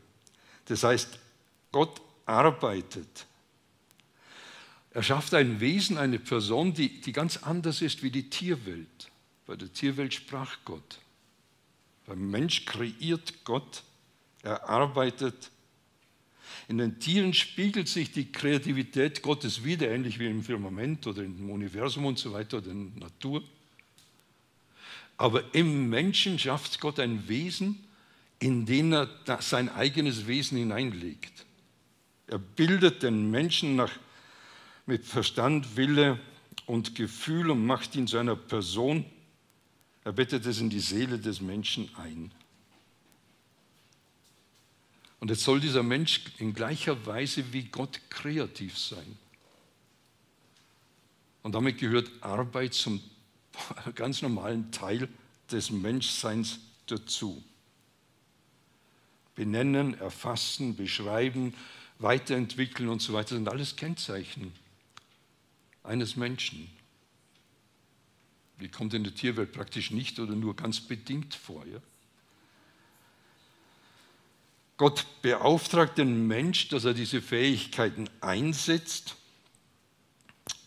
Das 0.65 0.83
heißt, 0.83 1.19
Gott 1.71 2.01
arbeitet. 2.27 3.27
Er 4.93 5.05
schafft 5.05 5.35
ein 5.35 5.61
Wesen, 5.61 5.99
eine 5.99 6.19
Person, 6.19 6.75
die, 6.75 7.01
die 7.01 7.13
ganz 7.13 7.37
anders 7.37 7.81
ist 7.81 8.03
wie 8.03 8.11
die 8.11 8.29
Tierwelt. 8.29 9.11
Bei 9.47 9.55
der 9.55 9.73
Tierwelt 9.73 10.13
sprach 10.13 10.59
Gott. 10.65 10.99
Beim 12.07 12.29
Mensch 12.29 12.65
kreiert 12.65 13.45
Gott 13.45 13.85
er 14.43 14.69
arbeitet. 14.69 15.51
In 16.67 16.79
den 16.79 16.99
Tieren 16.99 17.35
spiegelt 17.35 17.89
sich 17.89 18.11
die 18.11 18.33
Kreativität 18.33 19.23
Gottes 19.23 19.65
wieder, 19.65 19.91
ähnlich 19.91 20.19
wie 20.19 20.27
im 20.27 20.43
Firmament 20.43 21.07
oder 21.07 21.23
im 21.23 21.51
Universum 21.51 22.07
und 22.07 22.19
so 22.19 22.33
weiter 22.33 22.59
oder 22.59 22.71
in 22.71 22.95
der 22.95 23.09
Natur. 23.09 23.43
Aber 25.21 25.55
im 25.55 25.91
Menschen 25.91 26.39
schafft 26.39 26.81
Gott 26.81 26.99
ein 26.99 27.29
Wesen, 27.29 27.79
in 28.39 28.65
den 28.65 28.95
er 28.95 29.07
sein 29.41 29.69
eigenes 29.69 30.27
Wesen 30.27 30.57
hineinlegt. 30.57 31.45
Er 32.27 32.39
bildet 32.39 33.03
den 33.03 33.31
Menschen 33.31 33.77
nach, 33.77 33.93
mit 34.87 35.05
Verstand, 35.05 35.77
Wille 35.77 36.19
und 36.65 36.95
Gefühl 36.95 37.51
und 37.51 37.67
macht 37.67 37.95
ihn 37.97 38.07
zu 38.07 38.17
einer 38.17 38.35
Person. 38.35 39.05
Er 40.05 40.13
bettet 40.13 40.47
es 40.47 40.59
in 40.59 40.71
die 40.71 40.81
Seele 40.81 41.19
des 41.19 41.43
Menschen 41.43 41.91
ein. 41.97 42.33
Und 45.19 45.29
jetzt 45.29 45.45
soll 45.45 45.61
dieser 45.61 45.83
Mensch 45.83 46.23
in 46.39 46.55
gleicher 46.55 47.05
Weise 47.05 47.53
wie 47.53 47.65
Gott 47.65 48.01
kreativ 48.09 48.79
sein. 48.79 49.19
Und 51.43 51.55
damit 51.55 51.77
gehört 51.77 52.11
Arbeit 52.23 52.73
zum 52.73 53.03
ganz 53.95 54.23
normalen 54.23 54.71
Teil 54.73 55.09
des 55.51 55.71
Menschseins 55.71 56.61
dazu. 56.87 57.43
Benennen, 59.35 59.99
erfassen, 59.99 60.77
beschreiben, 60.77 61.55
weiterentwickeln 61.99 62.89
und 62.89 63.01
so 63.03 63.13
weiter 63.13 63.35
sind 63.35 63.49
alles 63.49 63.77
Kennzeichen 63.77 64.53
eines 65.83 66.17
Menschen. 66.17 66.71
Die 68.61 68.69
kommt 68.69 68.93
in 68.93 69.05
der 69.05 69.15
Tierwelt 69.15 69.53
praktisch 69.53 69.91
nicht 69.91 70.19
oder 70.19 70.35
nur 70.35 70.55
ganz 70.55 70.81
bedingt 70.81 71.35
vor. 71.35 71.65
Ja? 71.67 71.79
Gott 74.77 75.07
beauftragt 75.23 75.99
den 75.99 76.27
Mensch, 76.27 76.69
dass 76.69 76.85
er 76.85 76.95
diese 76.95 77.23
Fähigkeiten 77.23 78.09
einsetzt. 78.21 79.17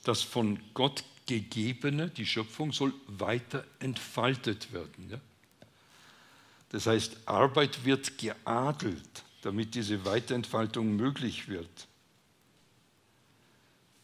Das 0.04 0.22
von 0.22 0.60
Gott 0.74 1.04
gegebene, 1.26 2.10
die 2.10 2.26
Schöpfung, 2.26 2.72
soll 2.72 2.94
weiter 3.08 3.64
entfaltet 3.80 4.74
werden. 4.74 5.10
Ja? 5.10 5.20
Das 6.70 6.88
heißt, 6.88 7.18
Arbeit 7.28 7.86
wird 7.86 8.18
geadelt, 8.18 9.24
damit 9.42 9.76
diese 9.76 10.06
Weiterentfaltung 10.06 10.96
möglich 10.96 11.48
wird. 11.48 11.88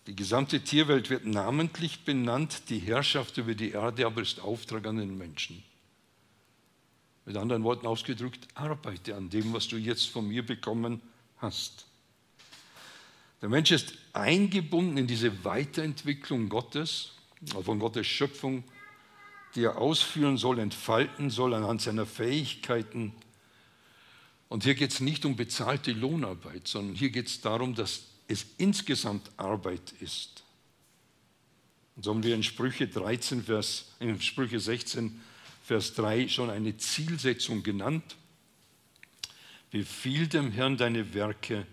Die 0.07 0.15
gesamte 0.15 0.61
Tierwelt 0.61 1.09
wird 1.09 1.25
namentlich 1.25 2.03
benannt, 2.03 2.69
die 2.69 2.79
Herrschaft 2.79 3.37
über 3.37 3.53
die 3.53 3.71
Erde 3.71 4.05
aber 4.05 4.21
ist 4.21 4.39
Auftrag 4.39 4.87
an 4.87 4.97
den 4.97 5.17
Menschen. 5.17 5.63
Mit 7.25 7.37
anderen 7.37 7.63
Worten 7.63 7.85
ausgedrückt, 7.85 8.47
arbeite 8.55 9.15
an 9.15 9.29
dem, 9.29 9.53
was 9.53 9.67
du 9.67 9.77
jetzt 9.77 10.07
von 10.09 10.27
mir 10.27 10.43
bekommen 10.43 11.01
hast. 11.37 11.85
Der 13.41 13.49
Mensch 13.49 13.71
ist 13.71 13.93
eingebunden 14.13 14.97
in 14.97 15.07
diese 15.07 15.43
Weiterentwicklung 15.45 16.49
Gottes, 16.49 17.11
von 17.63 17.79
Gottes 17.79 18.05
Schöpfung, 18.05 18.63
die 19.55 19.63
er 19.63 19.77
ausführen 19.77 20.37
soll, 20.37 20.59
entfalten 20.59 21.29
soll 21.29 21.53
anhand 21.53 21.81
seiner 21.81 22.05
Fähigkeiten. 22.05 23.13
Und 24.49 24.63
hier 24.63 24.75
geht 24.75 24.91
es 24.91 24.99
nicht 24.99 25.25
um 25.25 25.35
bezahlte 25.35 25.91
Lohnarbeit, 25.91 26.67
sondern 26.67 26.95
hier 26.95 27.09
geht 27.11 27.27
es 27.27 27.41
darum, 27.41 27.75
dass 27.75 28.03
es 28.27 28.45
insgesamt 28.57 29.31
Arbeit 29.37 29.93
ist. 30.01 30.43
Und 31.95 32.03
so 32.03 32.11
haben 32.11 32.23
wir 32.23 32.35
in 32.35 32.43
Sprüche 32.43 32.87
13, 32.87 33.43
Vers, 33.43 33.91
in 33.99 34.21
Sprüche 34.21 34.59
16, 34.59 35.19
Vers 35.63 35.93
3 35.95 36.27
schon 36.27 36.49
eine 36.49 36.77
Zielsetzung 36.77 37.63
genannt. 37.63 38.15
Befiehl 39.71 40.27
dem 40.27 40.51
Herrn 40.51 40.77
deine 40.77 41.13
Werke, 41.13 41.65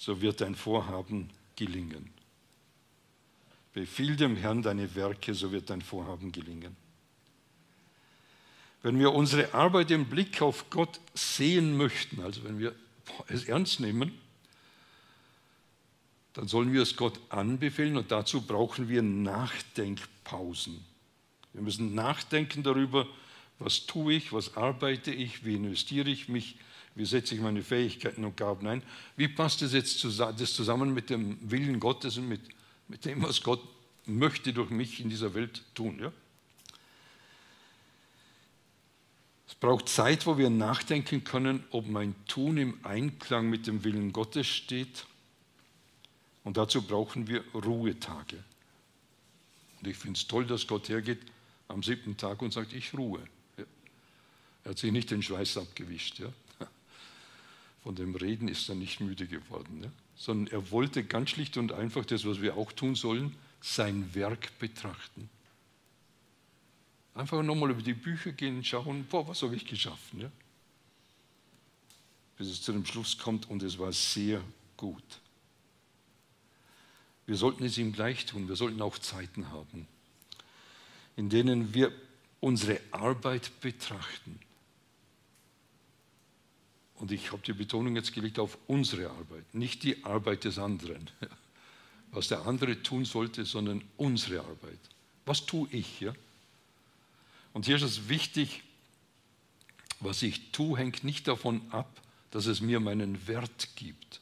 so 0.00 0.22
wird 0.22 0.40
dein 0.40 0.54
Vorhaben 0.54 1.28
gelingen. 1.56 2.10
Befiehl 3.74 4.16
dem 4.16 4.34
Herrn 4.34 4.62
deine 4.62 4.94
Werke, 4.94 5.34
so 5.34 5.52
wird 5.52 5.68
dein 5.68 5.82
Vorhaben 5.82 6.32
gelingen. 6.32 6.74
Wenn 8.82 8.98
wir 8.98 9.12
unsere 9.12 9.52
Arbeit 9.52 9.90
im 9.90 10.06
Blick 10.06 10.40
auf 10.40 10.70
Gott 10.70 10.98
sehen 11.12 11.76
möchten, 11.76 12.22
also 12.22 12.42
wenn 12.44 12.58
wir 12.58 12.74
es 13.28 13.44
ernst 13.44 13.80
nehmen, 13.80 14.18
dann 16.32 16.48
sollen 16.48 16.72
wir 16.72 16.80
es 16.80 16.96
Gott 16.96 17.20
anbefehlen 17.28 17.98
und 17.98 18.10
dazu 18.10 18.40
brauchen 18.40 18.88
wir 18.88 19.02
Nachdenkpausen. 19.02 20.82
Wir 21.52 21.60
müssen 21.60 21.94
nachdenken 21.94 22.62
darüber, 22.62 23.06
was 23.58 23.84
tue 23.84 24.14
ich, 24.14 24.32
was 24.32 24.56
arbeite 24.56 25.12
ich, 25.12 25.44
wie 25.44 25.56
investiere 25.56 26.08
ich 26.08 26.30
mich, 26.30 26.56
wie 26.94 27.06
setze 27.06 27.34
ich 27.34 27.40
meine 27.40 27.62
Fähigkeiten 27.62 28.24
und 28.24 28.36
Gaben 28.36 28.66
ein. 28.66 28.82
Wie 29.16 29.28
passt 29.28 29.62
das 29.62 29.72
jetzt 29.72 30.04
das 30.04 30.54
zusammen 30.54 30.92
mit 30.92 31.10
dem 31.10 31.38
Willen 31.50 31.80
Gottes 31.80 32.16
und 32.18 32.28
mit, 32.28 32.40
mit 32.88 33.04
dem, 33.04 33.22
was 33.22 33.42
Gott 33.42 33.60
möchte 34.06 34.52
durch 34.52 34.70
mich 34.70 35.00
in 35.00 35.08
dieser 35.08 35.34
Welt 35.34 35.62
tun. 35.74 35.98
Ja? 36.00 36.12
Es 39.48 39.54
braucht 39.54 39.88
Zeit, 39.88 40.26
wo 40.26 40.38
wir 40.38 40.50
nachdenken 40.50 41.24
können, 41.24 41.64
ob 41.70 41.88
mein 41.88 42.14
Tun 42.26 42.56
im 42.56 42.78
Einklang 42.84 43.48
mit 43.48 43.66
dem 43.66 43.84
Willen 43.84 44.12
Gottes 44.12 44.46
steht. 44.46 45.06
Und 46.44 46.56
dazu 46.56 46.82
brauchen 46.82 47.28
wir 47.28 47.44
Ruhetage. 47.54 48.42
Und 49.80 49.88
ich 49.88 49.96
finde 49.96 50.18
es 50.18 50.26
toll, 50.26 50.46
dass 50.46 50.66
Gott 50.66 50.88
hergeht 50.88 51.20
am 51.68 51.82
siebten 51.82 52.16
Tag 52.16 52.42
und 52.42 52.52
sagt, 52.52 52.72
ich 52.72 52.94
ruhe. 52.94 53.20
Ja. 53.56 53.64
Er 54.64 54.70
hat 54.70 54.78
sich 54.78 54.92
nicht 54.92 55.10
den 55.10 55.22
Schweiß 55.22 55.56
abgewischt. 55.58 56.18
Ja. 56.18 56.32
Von 57.82 57.94
dem 57.94 58.14
Reden 58.14 58.48
ist 58.48 58.68
er 58.68 58.74
nicht 58.74 59.00
müde 59.00 59.26
geworden, 59.26 59.82
ja. 59.84 59.90
sondern 60.14 60.52
er 60.52 60.70
wollte 60.70 61.02
ganz 61.04 61.30
schlicht 61.30 61.56
und 61.56 61.72
einfach 61.72 62.04
das, 62.04 62.26
was 62.26 62.40
wir 62.42 62.56
auch 62.56 62.72
tun 62.72 62.94
sollen, 62.94 63.34
sein 63.60 64.14
Werk 64.14 64.58
betrachten. 64.58 65.28
Einfach 67.14 67.42
nochmal 67.42 67.70
über 67.70 67.82
die 67.82 67.94
Bücher 67.94 68.32
gehen 68.32 68.58
und 68.58 68.66
schauen, 68.66 69.04
boah, 69.10 69.26
was 69.26 69.42
habe 69.42 69.56
ich 69.56 69.66
geschaffen. 69.66 70.20
Ja? 70.20 70.30
Bis 72.36 72.48
es 72.48 72.62
zu 72.62 72.72
dem 72.72 72.84
Schluss 72.84 73.18
kommt 73.18 73.48
und 73.50 73.62
es 73.62 73.78
war 73.78 73.92
sehr 73.92 74.42
gut. 74.76 75.02
Wir 77.26 77.36
sollten 77.36 77.64
es 77.64 77.78
ihm 77.78 77.92
gleich 77.92 78.26
tun, 78.26 78.48
wir 78.48 78.56
sollten 78.56 78.80
auch 78.82 78.98
Zeiten 78.98 79.50
haben 79.50 79.86
in 81.20 81.28
denen 81.28 81.74
wir 81.74 81.92
unsere 82.40 82.80
Arbeit 82.90 83.50
betrachten. 83.60 84.38
Und 87.00 87.10
ich 87.12 87.32
habe 87.32 87.42
die 87.42 87.54
Betonung 87.54 87.96
jetzt 87.96 88.12
gelegt 88.12 88.38
auf 88.38 88.58
unsere 88.66 89.08
Arbeit, 89.10 89.54
nicht 89.54 89.82
die 89.84 90.04
Arbeit 90.04 90.44
des 90.44 90.58
anderen, 90.58 91.08
was 92.12 92.28
der 92.28 92.46
andere 92.46 92.82
tun 92.82 93.06
sollte, 93.06 93.46
sondern 93.46 93.82
unsere 93.96 94.40
Arbeit. 94.40 94.78
Was 95.24 95.46
tue 95.46 95.66
ich? 95.70 96.00
Ja? 96.00 96.12
Und 97.54 97.64
hier 97.64 97.76
ist 97.76 97.82
es 97.82 98.10
wichtig, 98.10 98.62
was 100.00 100.22
ich 100.22 100.52
tue, 100.52 100.78
hängt 100.78 101.02
nicht 101.02 101.26
davon 101.26 101.62
ab, 101.70 101.90
dass 102.32 102.44
es 102.44 102.60
mir 102.60 102.80
meinen 102.80 103.26
Wert 103.26 103.68
gibt. 103.76 104.20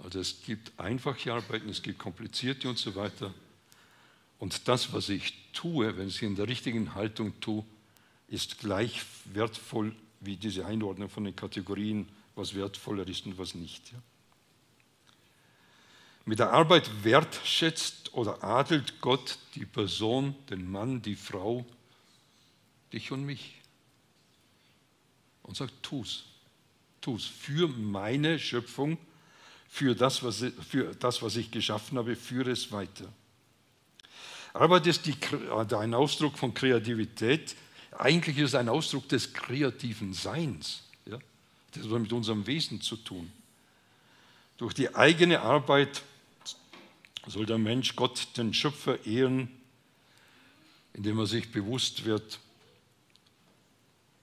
Also 0.00 0.18
es 0.18 0.42
gibt 0.42 0.78
einfache 0.78 1.32
Arbeiten, 1.32 1.68
es 1.68 1.82
gibt 1.82 2.00
komplizierte 2.00 2.68
und 2.68 2.78
so 2.78 2.96
weiter. 2.96 3.32
Und 4.40 4.66
das, 4.66 4.92
was 4.92 5.08
ich 5.08 5.34
tue, 5.52 5.96
wenn 5.96 6.08
ich 6.08 6.16
es 6.16 6.22
in 6.22 6.34
der 6.34 6.48
richtigen 6.48 6.96
Haltung 6.96 7.38
tue, 7.40 7.64
ist 8.28 8.58
gleich 8.58 9.02
wertvoll 9.32 9.94
wie 10.26 10.36
diese 10.36 10.66
Einordnung 10.66 11.08
von 11.08 11.24
den 11.24 11.34
Kategorien, 11.34 12.08
was 12.34 12.54
wertvoller 12.54 13.06
ist 13.08 13.24
und 13.26 13.38
was 13.38 13.54
nicht. 13.54 13.92
Ja. 13.92 13.98
Mit 16.28 16.40
der 16.40 16.52
Arbeit 16.52 17.04
wertschätzt 17.04 18.12
oder 18.12 18.42
adelt 18.42 19.00
Gott 19.00 19.38
die 19.54 19.64
Person, 19.64 20.34
den 20.50 20.68
Mann, 20.68 21.00
die 21.00 21.14
Frau, 21.14 21.64
dich 22.92 23.12
und 23.12 23.24
mich. 23.24 23.54
Und 25.44 25.56
sagt, 25.56 25.72
tu's, 25.82 26.24
tu's 27.00 27.24
für 27.24 27.68
meine 27.68 28.40
Schöpfung, 28.40 28.98
für 29.68 29.94
das, 29.94 30.24
was, 30.24 30.44
für 30.68 30.96
das, 30.96 31.22
was 31.22 31.36
ich 31.36 31.52
geschaffen 31.52 31.96
habe, 31.96 32.16
führe 32.16 32.50
es 32.50 32.72
weiter. 32.72 33.12
Arbeit 34.52 34.88
ist 34.88 35.06
die, 35.06 35.14
ein 35.76 35.94
Ausdruck 35.94 36.36
von 36.38 36.54
Kreativität. 36.54 37.54
Eigentlich 37.98 38.38
ist 38.38 38.50
es 38.50 38.54
ein 38.54 38.68
Ausdruck 38.68 39.08
des 39.08 39.32
kreativen 39.32 40.12
Seins. 40.12 40.82
Ja? 41.06 41.18
Das 41.72 41.84
hat 41.84 42.00
mit 42.00 42.12
unserem 42.12 42.46
Wesen 42.46 42.80
zu 42.80 42.96
tun. 42.96 43.32
Durch 44.56 44.74
die 44.74 44.94
eigene 44.94 45.40
Arbeit 45.40 46.02
soll 47.26 47.46
der 47.46 47.58
Mensch 47.58 47.96
Gott, 47.96 48.28
den 48.36 48.54
Schöpfer, 48.54 49.04
ehren, 49.04 49.48
indem 50.94 51.18
er 51.18 51.26
sich 51.26 51.50
bewusst 51.52 52.04
wird, 52.04 52.38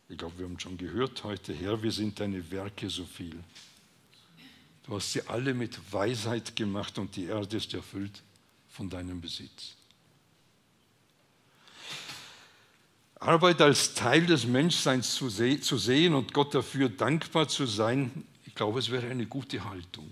ich 0.09 0.17
glaube, 0.17 0.37
wir 0.37 0.45
haben 0.45 0.59
schon 0.59 0.77
gehört 0.77 1.23
heute, 1.23 1.53
Herr, 1.53 1.81
wir 1.81 1.91
sind 1.91 2.19
deine 2.19 2.51
Werke 2.51 2.89
so 2.89 3.03
viel. 3.03 3.35
Du 4.85 4.95
hast 4.95 5.13
sie 5.13 5.27
alle 5.27 5.53
mit 5.53 5.79
Weisheit 5.91 6.55
gemacht 6.55 6.99
und 6.99 7.15
die 7.15 7.25
Erde 7.25 7.57
ist 7.57 7.73
erfüllt 7.73 8.21
von 8.69 8.89
deinem 8.89 9.21
Besitz. 9.21 9.75
Arbeit 13.23 13.61
als 13.61 13.93
Teil 13.93 14.25
des 14.25 14.45
Menschseins 14.45 15.15
zu, 15.15 15.29
se 15.29 15.59
zu 15.61 15.77
sehen 15.77 16.13
und 16.13 16.33
Gott 16.33 16.53
dafür 16.53 16.89
dankbar 16.89 17.47
zu 17.47 17.65
sein, 17.65 18.25
ich 18.45 18.53
glaube, 18.53 18.79
es 18.79 18.91
wäre 18.91 19.07
eine 19.07 19.25
gute 19.25 19.63
Haltung, 19.63 20.11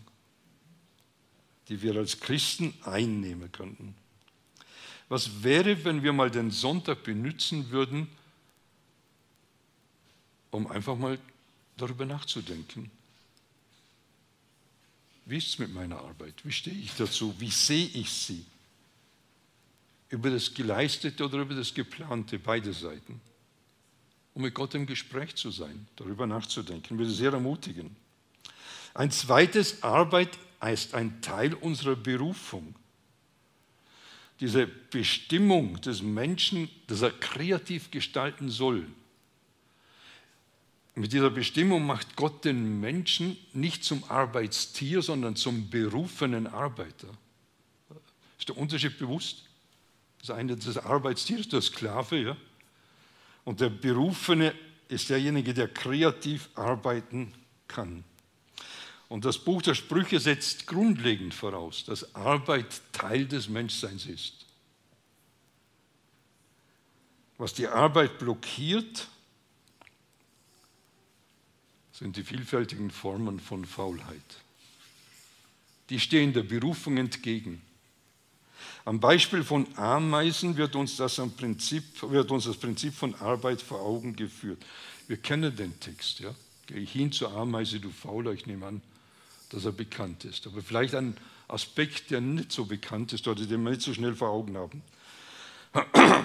die 1.68 1.82
wir 1.82 1.96
als 1.96 2.20
Christen 2.20 2.74
einnehmen 2.84 3.52
könnten. 3.52 3.96
Was 5.10 5.44
wäre, 5.44 5.84
wenn 5.84 6.04
wir 6.04 6.14
mal 6.14 6.32
den 6.32 6.52
Sonntag 6.52 7.04
benutzen 7.04 7.70
würden, 7.70 8.08
um 10.50 10.68
einfach 10.68 10.96
mal 10.96 11.20
darüber 11.76 12.06
nachzudenken? 12.06 12.90
Wie 15.26 15.38
ist 15.38 15.48
es 15.48 15.60
mit 15.60 15.74
meiner 15.74 16.00
Arbeit? 16.00 16.36
Wie 16.44 16.52
stehe 16.52 16.78
ich 16.78 16.96
dazu? 16.96 17.36
Wie 17.40 17.52
sehe 17.52 17.88
ich 17.88 18.10
sie? 18.10 18.46
Über 20.12 20.30
das 20.30 20.54
Geleistete 20.54 21.26
oder 21.26 21.40
über 21.40 21.56
das 21.56 21.74
Geplante, 21.74 22.38
beide 22.38 22.74
Seiten. 22.74 23.20
Um 24.34 24.44
mit 24.44 24.54
Gott 24.54 24.76
im 24.76 24.86
Gespräch 24.86 25.36
zu 25.36 25.52
sein, 25.52 25.88
darüber 25.96 26.28
nachzudenken, 26.28 26.98
würde 26.98 27.12
sehr 27.12 27.32
ermutigen. 27.32 27.96
Ein 28.94 29.10
zweites, 29.10 29.84
Arbeit 29.84 30.38
ist 30.62 30.94
ein 30.94 31.22
Teil 31.22 31.54
unserer 31.54 31.96
Berufung. 31.96 32.76
Diese 34.40 34.68
Bestimmung 34.68 35.80
des 35.82 36.02
Menschen, 36.02 36.70
dass 36.88 37.02
er 37.02 37.12
kreativ 37.12 37.90
gestalten 37.90 38.50
soll. 38.50 38.86
Mit 40.96 41.14
dieser 41.14 41.30
Bestimmung 41.30 41.86
macht 41.86 42.18
Gott 42.18 42.44
den 42.44 42.82
Menschen 42.82 43.38
nicht 43.54 43.86
zum 43.86 44.04
Arbeitstier, 44.06 45.02
sondern 45.02 45.38
zum 45.38 45.70
berufenen 45.70 46.48
Arbeiter. 46.48 47.08
Ist 48.38 48.50
der 48.50 48.58
Unterschied 48.58 48.98
bewusst? 48.98 49.46
Das 50.22 50.30
eine 50.30 50.56
das 50.56 50.78
Arbeitstier 50.78 51.40
ist 51.40 51.52
der 51.52 51.62
Sklave, 51.62 52.18
ja. 52.18 52.38
Und 53.44 53.60
der 53.60 53.70
Berufene 53.70 54.54
ist 54.88 55.10
derjenige, 55.10 55.54
der 55.54 55.68
kreativ 55.68 56.50
arbeiten 56.56 57.34
kann. 57.68 58.04
Und 59.10 59.26
das 59.26 59.40
Buch 59.40 59.62
der 59.62 59.76
Sprüche 59.76 60.20
setzt 60.20 60.68
grundlegend 60.68 61.34
voraus, 61.34 61.84
dass 61.84 62.16
Arbeit 62.16 62.82
Teil 62.94 63.26
des 63.26 63.50
Menschseins 63.50 64.06
ist. 64.06 64.46
Was 67.38 67.54
die 67.54 67.68
Arbeit 67.68 68.20
blockiert, 68.20 69.08
sind 71.92 72.16
die 72.16 72.24
vielfältigen 72.24 72.92
Formen 72.92 73.40
von 73.40 73.66
Faulheit. 73.66 74.22
Die 75.90 76.00
stehen 76.00 76.34
der 76.34 76.44
Berufung 76.44 76.98
entgegen. 76.98 77.62
Am 78.86 79.00
Beispiel 79.00 79.44
von 79.44 79.68
Ameisen 79.78 80.58
wird 80.58 80.76
uns, 80.76 80.98
das 80.98 81.22
Prinzip, 81.38 81.84
wird 82.02 82.32
uns 82.32 82.46
das 82.46 82.58
Prinzip 82.58 82.94
von 82.94 83.16
Arbeit 83.16 83.62
vor 83.62 83.82
Augen 83.82 84.16
geführt. 84.16 84.64
Wir 85.08 85.18
kennen 85.18 85.56
den 85.56 85.80
Text. 85.80 86.20
Ja? 86.20 86.34
Geh 86.68 86.86
hin 86.86 87.12
zur 87.12 87.32
Ameise, 87.34 87.80
du 87.80 87.90
Fauler, 87.90 88.32
ich 88.32 88.46
nehme 88.46 88.66
an, 88.66 88.82
dass 89.50 89.66
er 89.66 89.72
bekannt 89.72 90.26
ist. 90.26 90.48
Aber 90.48 90.62
vielleicht 90.62 90.96
ein 90.96 91.18
Aspekt, 91.48 92.12
der 92.12 92.22
nicht 92.22 92.52
so 92.52 92.66
bekannt 92.66 93.14
ist 93.14 93.28
oder 93.28 93.46
den 93.46 93.64
wir 93.64 93.72
nicht 93.72 93.82
so 93.82 93.94
schnell 93.94 94.16
vor 94.16 94.30
Augen 94.30 94.58
haben. 94.58 94.82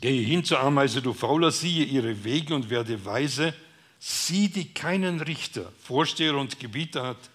Gehe 0.00 0.22
hin 0.22 0.44
zur 0.44 0.60
Ameise, 0.60 1.00
du 1.00 1.12
Fauler, 1.12 1.50
siehe 1.50 1.84
ihre 1.84 2.24
Wege 2.24 2.54
und 2.54 2.68
werde 2.70 3.04
weise. 3.04 3.54
Sie, 3.98 4.48
die 4.48 4.74
keinen 4.74 5.20
Richter, 5.20 5.72
Vorsteher 5.82 6.36
und 6.36 6.60
Gebieter 6.60 7.06
hat, 7.06 7.30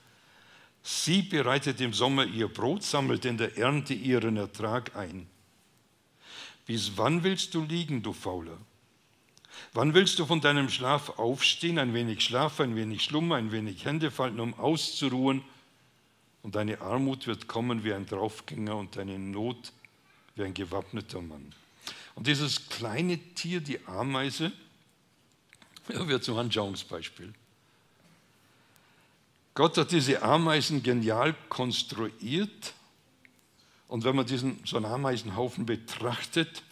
sie 0.83 1.21
bereitet 1.21 1.81
im 1.81 1.93
Sommer 1.93 2.25
ihr 2.25 2.47
Brot, 2.47 2.83
sammelt 2.83 3.25
in 3.25 3.37
der 3.37 3.57
Ernte 3.57 3.93
ihren 3.93 4.37
Ertrag 4.37 4.95
ein. 4.95 5.27
Bis 6.65 6.97
wann 6.97 7.23
willst 7.23 7.53
du 7.53 7.63
liegen, 7.63 8.03
du 8.03 8.13
Fauler? 8.13 8.57
Wann 9.73 9.93
willst 9.93 10.19
du 10.19 10.25
von 10.25 10.41
deinem 10.41 10.69
Schlaf 10.69 11.17
aufstehen, 11.17 11.79
ein 11.79 11.93
wenig 11.93 12.21
Schlaf, 12.21 12.59
ein 12.59 12.75
wenig 12.75 13.03
Schlummer, 13.03 13.35
ein 13.35 13.51
wenig 13.51 13.85
Hände 13.85 14.11
falten, 14.11 14.39
um 14.39 14.53
auszuruhen? 14.53 15.43
Und 16.41 16.55
deine 16.55 16.81
Armut 16.81 17.27
wird 17.27 17.47
kommen 17.47 17.83
wie 17.83 17.93
ein 17.93 18.05
Draufgänger 18.05 18.75
und 18.75 18.95
deine 18.95 19.19
Not 19.19 19.73
wie 20.35 20.43
ein 20.43 20.53
gewappneter 20.53 21.21
Mann. 21.21 21.53
Und 22.15 22.27
dieses 22.27 22.69
kleine 22.69 23.17
Tier, 23.17 23.61
die 23.61 23.85
Ameise, 23.87 24.51
wird 25.87 26.23
zum 26.23 26.37
Anschauungsbeispiel. 26.37 27.33
Gott 29.60 29.78
hat 29.78 29.91
diese 29.91 30.22
Ameisen 30.22 30.84
genial 30.84 31.36
konstruiert. 31.50 32.74
Und 33.89 34.06
wenn 34.06 34.15
man 34.15 34.26
diesen, 34.26 34.62
so 34.63 34.78
einen 34.78 34.86
Ameisenhaufen 34.86 35.65
betrachtet, 35.65 36.63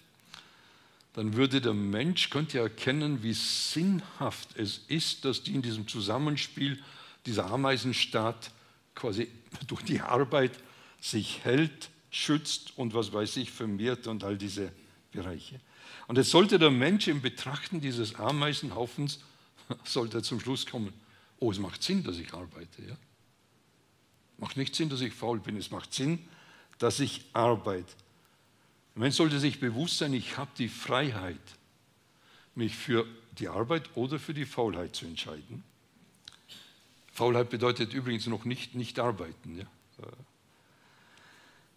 dann 1.12 1.34
würde 1.34 1.60
der 1.60 1.74
Mensch, 1.74 2.30
könnte 2.30 2.60
erkennen, 2.60 3.24
wie 3.24 3.34
sinnhaft 3.34 4.56
es 4.56 4.86
ist, 4.88 5.26
dass 5.26 5.44
die 5.44 5.54
in 5.54 5.62
diesem 5.62 5.86
Zusammenspiel 5.90 6.82
dieser 7.26 7.52
Ameisenstaat 7.52 8.52
quasi 8.96 9.28
durch 9.68 9.82
die 9.82 10.00
Arbeit 10.00 10.58
sich 11.02 11.44
hält, 11.44 11.90
schützt 12.10 12.78
und 12.78 12.94
was 12.94 13.12
weiß 13.12 13.36
ich, 13.36 13.52
vermehrt 13.52 14.08
und 14.08 14.24
all 14.24 14.38
diese 14.38 14.72
Bereiche. 15.12 15.60
Und 16.08 16.18
jetzt 16.18 16.32
sollte 16.32 16.58
der 16.58 16.72
Mensch 16.72 17.10
im 17.10 17.22
Betrachten 17.22 17.82
dieses 17.82 18.16
Ameisenhaufens, 18.16 19.20
sollte 19.84 20.22
zum 20.22 20.40
Schluss 20.40 20.66
kommen, 20.66 20.94
oh, 21.40 21.52
es 21.52 21.60
macht 21.60 21.84
Sinn, 21.84 22.04
dass 22.04 22.18
ich 22.18 22.34
arbeite. 22.34 22.84
Ja? 22.88 22.98
Macht 24.38 24.58
nicht 24.58 24.76
Sinn, 24.76 24.90
dass 24.90 25.02
ich 25.02 25.14
faul 25.14 25.40
bin, 25.40 25.58
es 25.58 25.72
macht 25.72 25.94
Sinn, 25.94 26.20
dass 26.80 27.00
ich 27.00 27.26
arbeite. 27.34 27.94
Der 28.96 29.02
Mensch 29.02 29.16
sollte 29.16 29.40
sich 29.40 29.60
bewusst 29.60 29.98
sein, 29.98 30.14
ich 30.14 30.38
habe 30.38 30.52
die 30.58 30.70
Freiheit, 30.70 31.40
mich 32.56 32.76
für 32.76 33.06
die 33.38 33.48
Arbeit 33.48 33.90
oder 33.96 34.20
für 34.20 34.34
die 34.34 34.46
Faulheit 34.46 34.96
zu 34.96 35.06
entscheiden. 35.06 35.64
Faulheit 37.12 37.50
bedeutet 37.50 37.94
übrigens 37.94 38.28
noch 38.28 38.46
nicht 38.46 38.76
nicht 38.76 39.00
arbeiten. 39.00 39.58
Ja? 39.58 39.66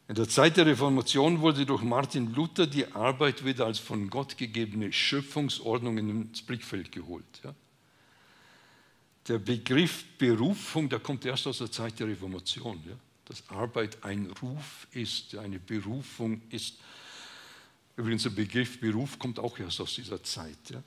In 0.08 0.16
der 0.16 0.28
Zeit 0.28 0.56
der 0.56 0.66
Reformation 0.66 1.40
wurde 1.40 1.64
durch 1.64 1.82
Martin 1.82 2.34
Luther 2.34 2.66
die 2.66 2.92
Arbeit 2.92 3.44
wieder 3.44 3.66
als 3.66 3.78
von 3.78 4.10
Gott 4.10 4.36
gegebene 4.36 4.92
Schöpfungsordnung 4.92 5.98
ins 5.98 6.42
Blickfeld 6.42 6.90
geholt. 6.90 7.24
Ja? 7.44 7.54
Der 9.28 9.38
Begriff 9.38 10.04
Berufung, 10.18 10.88
der 10.88 10.98
kommt 10.98 11.24
erst 11.24 11.46
aus 11.46 11.58
der 11.58 11.70
Zeit 11.70 11.98
der 12.00 12.08
Reformation. 12.08 12.82
Ja? 12.86 12.94
Dass 13.26 13.48
Arbeit 13.48 14.02
ein 14.02 14.30
Ruf 14.42 14.86
ist, 14.92 15.36
eine 15.36 15.58
Berufung 15.58 16.40
ist. 16.50 16.76
Übrigens, 17.96 18.22
der 18.24 18.30
Begriff 18.30 18.80
Beruf 18.80 19.18
kommt 19.18 19.38
auch 19.38 19.58
erst 19.58 19.80
aus 19.80 19.94
dieser 19.94 20.22
Zeit. 20.22 20.58
Ja? 20.70 20.82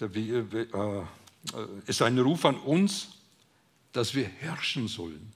Der, 0.00 0.14
äh, 0.14 0.60
äh, 0.70 1.06
ist 1.86 2.02
ein 2.02 2.18
Ruf 2.18 2.44
an 2.44 2.56
uns, 2.56 3.08
dass 3.92 4.14
wir 4.14 4.24
herrschen 4.24 4.88
sollen. 4.88 5.32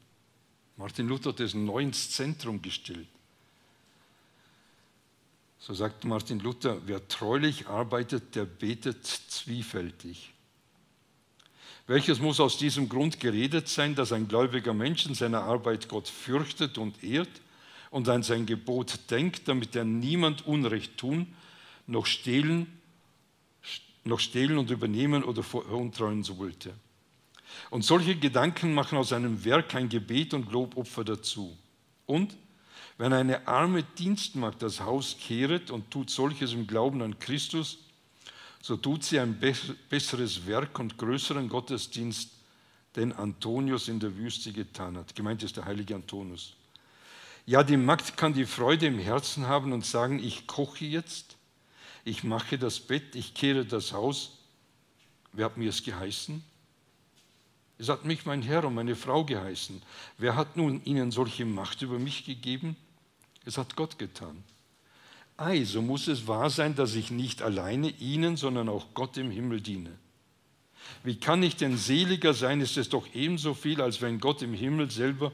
Martin 0.77 1.09
Luther 1.09 1.31
hat 1.31 1.40
es 1.40 1.55
neu 1.55 1.81
ins 1.81 2.11
Zentrum 2.11 2.62
gestellt. 2.62 3.09
So 5.59 5.75
sagt 5.75 6.05
Martin 6.05 6.38
Luther, 6.38 6.81
wer 6.87 7.09
treulich 7.09 7.66
arbeitet, 7.66 8.35
der 8.35 8.45
betet 8.45 9.05
zwiefältig. 9.05 10.33
Welches 11.87 12.18
muss 12.18 12.40
aus 12.40 12.59
diesem 12.59 12.88
Grund 12.88 13.20
geredet 13.20 13.68
sein, 13.68 13.94
dass 13.94 14.12
ein 14.12 14.27
gläubiger 14.27 14.75
Mensch 14.75 15.07
in 15.07 15.14
seiner 15.14 15.42
Arbeit 15.42 15.88
Gott 15.88 16.09
fürchtet 16.09 16.79
und 16.79 17.05
ehrt 17.05 17.29
und 17.90 18.09
an 18.09 18.25
sein 18.25 18.44
Gebot 18.44 18.99
denkt, 19.11 19.46
damit 19.46 19.77
er 19.77 19.85
niemand 19.85 20.46
Unrecht 20.46 20.96
tun, 20.96 21.29
noch 21.87 22.07
stehlen, 22.07 22.66
noch 24.03 24.18
stehlen 24.18 24.59
und 24.59 24.70
übernehmen 24.70 25.22
oder 25.22 25.44
veruntreuen 25.44 26.25
sollte. 26.25 26.75
Und 27.70 27.85
solche 27.85 28.16
Gedanken 28.16 28.75
machen 28.75 28.99
aus 28.99 29.12
einem 29.12 29.44
Werk 29.44 29.75
ein 29.77 29.88
Gebet 29.88 30.35
und 30.35 30.51
Lobopfer 30.51 31.05
dazu. 31.05 31.57
Und 32.05 32.37
wenn 32.99 33.12
eine 33.12 33.46
arme 33.46 33.85
Dienstmagd 33.99 34.62
das 34.62 34.81
Haus 34.81 35.16
kehret 35.20 35.70
und 35.70 35.90
tut 35.90 36.11
solches 36.11 36.53
im 36.53 36.66
Glauben 36.66 37.03
an 37.03 37.18
Christus, 37.18 37.79
so 38.66 38.76
tut 38.76 39.05
sie 39.05 39.20
ein 39.20 39.38
besseres 39.38 40.44
Werk 40.44 40.81
und 40.81 40.98
größeren 40.98 41.48
Gottesdienst, 41.48 42.33
den 42.96 43.12
Antonius 43.12 43.87
in 43.87 44.00
der 44.00 44.16
Wüste 44.16 44.52
getan 44.52 44.96
hat. 44.96 45.14
Gemeint 45.14 45.44
ist 45.44 45.57
der 45.57 45.66
heilige 45.66 45.94
Antonius. 45.94 46.55
Ja, 47.44 47.62
die 47.62 47.76
Magd 47.76 48.16
kann 48.16 48.35
die 48.35 48.44
Freude 48.44 48.87
im 48.87 48.98
Herzen 48.98 49.46
haben 49.46 49.72
und 49.72 49.87
sagen, 49.87 50.18
ich 50.18 50.48
koche 50.48 50.85
jetzt, 50.85 51.37
ich 52.05 52.24
mache 52.24 52.59
das 52.59 52.81
Bett, 52.81 53.14
ich 53.14 53.35
kehre 53.35 53.64
das 53.64 53.92
Haus. 53.92 54.38
Wer 55.33 55.44
hat 55.44 55.57
mir 55.57 55.68
es 55.68 55.85
geheißen? 55.85 56.42
Es 57.79 57.88
hat 57.88 58.05
mich 58.05 58.26
mein 58.26 58.42
Herr 58.42 58.64
und 58.64 58.74
meine 58.74 58.96
Frau 58.96 59.24
geheißen. 59.24 59.81
Wer 60.18 60.35
hat 60.35 60.57
nun 60.57 60.85
ihnen 60.85 61.12
solche 61.12 61.44
Macht 61.44 61.83
über 61.83 62.00
mich 62.00 62.24
gegeben? 62.24 62.74
Es 63.44 63.59
hat 63.59 63.76
Gott 63.76 63.96
getan. 63.96 64.42
Ei, 65.37 65.64
so 65.64 65.83
muss 65.83 66.09
es 66.09 66.27
wahr 66.27 66.51
sein, 66.51 66.75
dass 66.75 66.94
ich 66.94 67.11
nicht 67.11 67.42
alleine 67.42 67.90
ihnen, 67.90 68.37
sondern 68.37 68.68
auch 68.68 68.94
Gott 68.94 69.16
im 69.16 69.31
Himmel 69.31 69.61
diene. 69.61 69.92
Wie 71.03 71.16
kann 71.16 71.42
ich 71.42 71.57
denn 71.57 71.77
seliger 71.77 72.33
sein? 72.33 72.61
Ist 72.61 72.77
es 72.77 72.88
doch 72.88 73.07
ebenso 73.14 73.55
viel, 73.55 73.81
als 73.83 74.01
wenn 74.01 74.18
Gott 74.20 74.42
im 74.42 74.55
Himmel 74.55 74.90
selber 74.90 75.33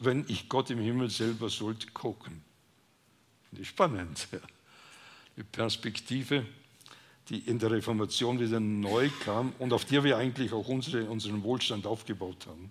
wenn 0.00 0.24
ich 0.28 0.48
Gott 0.48 0.70
im 0.70 0.80
Himmel 0.80 1.10
selber 1.10 1.48
sollte 1.48 1.86
gucken. 1.88 2.42
Spannend. 3.62 4.28
Die 5.36 5.42
Perspektive, 5.42 6.44
die 7.28 7.38
in 7.38 7.58
der 7.58 7.70
Reformation 7.70 8.40
wieder 8.40 8.60
neu 8.60 9.10
kam 9.24 9.52
und 9.58 9.72
auf 9.72 9.84
der 9.84 10.04
wir 10.04 10.16
eigentlich 10.16 10.52
auch 10.52 10.68
unsere, 10.68 11.08
unseren 11.08 11.42
Wohlstand 11.42 11.86
aufgebaut 11.86 12.46
haben. 12.46 12.70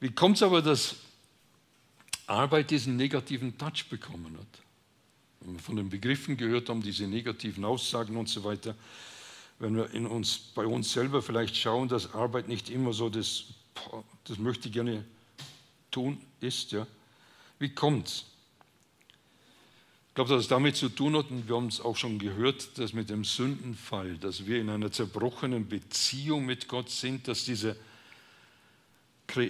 Wie 0.00 0.10
kommt 0.10 0.36
es 0.36 0.42
aber, 0.42 0.60
dass 0.60 0.96
Arbeit 2.26 2.70
diesen 2.70 2.96
negativen 2.96 3.56
Touch 3.56 3.86
bekommen 3.88 4.36
hat? 4.38 4.65
Wenn 5.40 5.54
wir 5.54 5.60
von 5.60 5.76
den 5.76 5.90
Begriffen 5.90 6.36
gehört 6.36 6.68
haben, 6.68 6.82
diese 6.82 7.06
negativen 7.06 7.64
Aussagen 7.64 8.16
und 8.16 8.28
so 8.28 8.44
weiter, 8.44 8.74
wenn 9.58 9.76
wir 9.76 9.90
in 9.90 10.06
uns, 10.06 10.36
bei 10.54 10.66
uns 10.66 10.92
selber 10.92 11.22
vielleicht 11.22 11.56
schauen, 11.56 11.88
dass 11.88 12.14
Arbeit 12.14 12.48
nicht 12.48 12.68
immer 12.68 12.92
so 12.92 13.08
das, 13.08 13.44
das 14.24 14.38
möchte 14.38 14.68
ich 14.68 14.74
gerne 14.74 15.04
tun 15.90 16.20
ist. 16.40 16.72
Ja. 16.72 16.86
Wie 17.58 17.70
kommt's? 17.70 18.26
Ich 20.08 20.14
glaube, 20.14 20.30
dass 20.30 20.42
es 20.42 20.48
damit 20.48 20.76
zu 20.76 20.88
tun 20.88 21.16
hat, 21.16 21.30
und 21.30 21.46
wir 21.46 21.56
haben 21.56 21.66
es 21.66 21.80
auch 21.80 21.96
schon 21.96 22.18
gehört, 22.18 22.78
dass 22.78 22.94
mit 22.94 23.10
dem 23.10 23.24
Sündenfall, 23.24 24.16
dass 24.16 24.46
wir 24.46 24.60
in 24.60 24.70
einer 24.70 24.90
zerbrochenen 24.90 25.68
Beziehung 25.68 26.46
mit 26.46 26.68
Gott 26.68 26.88
sind, 26.88 27.28
dass 27.28 27.44
diese 27.44 27.76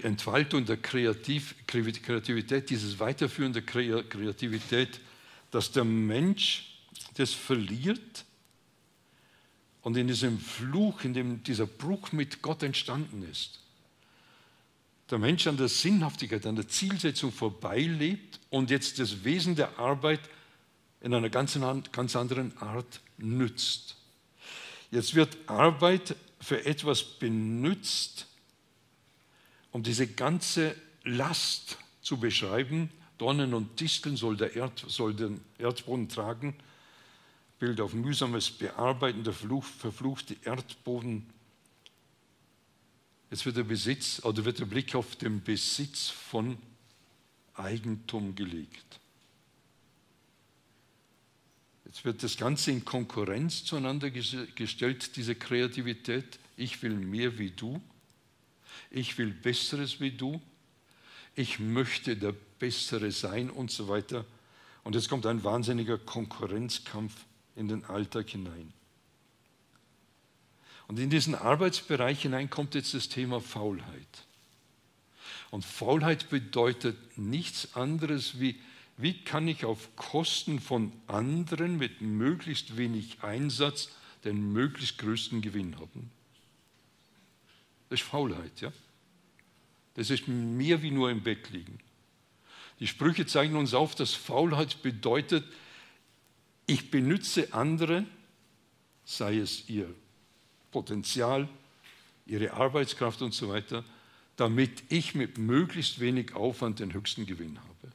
Entfaltung 0.03 0.65
der 0.65 0.79
Kreativ 0.79 1.55
Kreativität, 1.67 2.71
dieses 2.71 2.99
Weiterführen 2.99 3.53
der 3.53 3.63
Kreativität, 3.63 5.01
dass 5.51 5.73
der 5.73 5.85
Mensch 5.85 6.79
das 7.15 7.33
verliert 7.33 8.25
und 9.83 9.97
in 9.97 10.09
diesem 10.09 10.39
Fluch, 10.39 11.05
in 11.05 11.15
dem 11.15 11.43
dieser 11.43 11.67
Bruch 11.67 12.13
mit 12.13 12.43
Gott 12.43 12.63
entstanden 12.63 13.27
ist, 13.31 13.61
der 15.11 15.19
Mensch 15.19 15.47
an 15.47 15.57
der 15.57 15.69
Sinnhaftigkeit, 15.69 16.45
an 16.47 16.57
der 16.57 16.69
Zielsetzung 16.69 17.31
vorbeilebt 17.31 18.41
und 18.51 18.71
jetzt 18.71 18.99
das 18.99 19.23
Wesen 19.23 19.55
der 19.55 19.79
Arbeit 19.79 20.21
in 21.01 21.15
einer 21.15 21.31
ganz, 21.31 21.57
anderen 21.57 22.57
Art 22.59 23.01
nützt. 23.19 23.97
Jetzt 24.91 25.15
wird 25.15 25.37
Arbeit 25.47 26.17
für 26.41 26.65
etwas 26.65 27.05
benutzt, 27.05 28.27
um 29.71 29.83
diese 29.83 30.07
ganze 30.07 30.75
Last 31.05 31.79
zu 32.03 32.17
beschreiben. 32.19 32.91
Dornen 33.19 33.55
und 33.55 33.81
Disteln 33.81 34.17
soll, 34.17 34.37
der 34.37 34.55
Erd, 34.55 34.85
soll 34.87 35.15
den 35.15 35.41
Erdboden 35.59 36.09
tragen. 36.09 36.55
Bild 37.59 37.81
auf 37.81 37.95
mühsames 37.95 38.51
Bearbeiten, 38.51 39.25
der 39.25 39.33
Fluch, 39.33 39.65
verfluchte 39.65 40.37
Erdboden 40.45 41.27
Jetzt 43.31 43.45
wird 43.45 43.57
der 43.57 43.65
Besitz 43.65 44.25
oder 44.25 44.45
wird 44.45 44.61
der 44.61 44.67
Blick 44.67 44.95
auf 44.95 45.17
den 45.17 45.43
Besitz 45.43 46.09
von 46.09 46.57
Eigentum 47.55 48.35
gelegt. 48.35 49.01
Jetzt 51.85 52.05
wird 52.05 52.23
das 52.23 52.37
Ganze 52.37 52.71
in 52.71 52.85
Konkurrenz 52.85 53.65
zueinander 53.65 54.11
gestellt, 54.11 55.17
diese 55.17 55.35
Kreativität. 55.35 56.39
Ich 56.57 56.83
will 56.83 56.95
mehr 56.95 57.39
wie 57.39 57.51
du. 57.51 57.81
ich 58.91 59.17
will 59.19 59.33
Besseres 59.33 60.01
wie 60.01 60.11
du, 60.11 60.41
ich 61.35 61.59
möchte 61.59 62.17
der 62.17 62.35
Bessere 62.59 63.11
sein 63.11 63.51
und 63.51 63.71
so 63.71 63.89
weiter. 63.89 64.25
Und 64.85 64.95
jetzt 64.95 65.09
kommt 65.09 65.27
ein 65.27 65.45
wahnsinniger 65.45 65.99
Konkurrenzkampf 65.99 67.13
in 67.57 67.69
den 67.69 67.85
Alltag 67.85 68.31
hinein. 68.31 68.73
Und 70.89 70.99
in 70.99 71.11
diesen 71.11 71.35
Arbeitsbereich 71.35 72.23
hinein 72.23 72.49
kommt 72.49 72.75
jetzt 72.75 72.95
das 72.95 73.09
Thema 73.09 73.41
Faulheit. 73.41 74.27
Und 75.51 75.65
Faulheit 75.65 76.31
bedeutet 76.31 76.97
nichts 77.19 77.75
anderes 77.75 78.39
wie, 78.41 78.61
wie 78.97 79.25
kann 79.25 79.49
ich 79.49 79.65
auf 79.65 79.95
Kosten 79.97 80.61
von 80.61 80.93
anderen 81.07 81.77
mit 81.77 82.01
möglichst 82.01 82.77
wenig 82.77 83.23
Einsatz 83.23 83.91
den 84.25 84.53
möglichst 84.53 84.99
größten 84.99 85.41
Gewinn 85.41 85.77
haben. 85.79 86.11
Das 87.89 88.01
ist 88.01 88.07
Faulheit, 88.07 88.61
ja. 88.61 88.73
Das 89.95 90.11
ist 90.11 90.29
mehr 90.29 90.83
wie 90.83 90.91
nur 90.91 91.11
im 91.11 91.23
Bett 91.23 91.51
liegen. 91.51 91.79
Die 92.81 92.87
Sprüche 92.87 93.27
zeigen 93.27 93.57
uns 93.57 93.75
auf, 93.75 93.95
dass 93.95 94.13
Faulheit 94.13 94.83
bedeutet, 94.83 95.45
ich 96.67 96.91
benütze 96.91 97.53
andere, 97.55 98.05
sei 99.05 99.39
es 99.39 99.69
ihr 99.69 99.93
Potenzial, 100.73 101.49
ihre 102.27 102.53
Arbeitskraft 102.53 103.23
und 103.23 103.33
so 103.33 103.49
weiter, 103.49 103.85
damit 104.37 104.83
ich 104.91 105.15
mit 105.15 105.39
möglichst 105.39 106.01
wenig 106.01 106.35
Aufwand 106.35 106.81
den 106.81 106.93
höchsten 106.93 107.25
Gewinn 107.25 107.59
habe. 107.59 107.93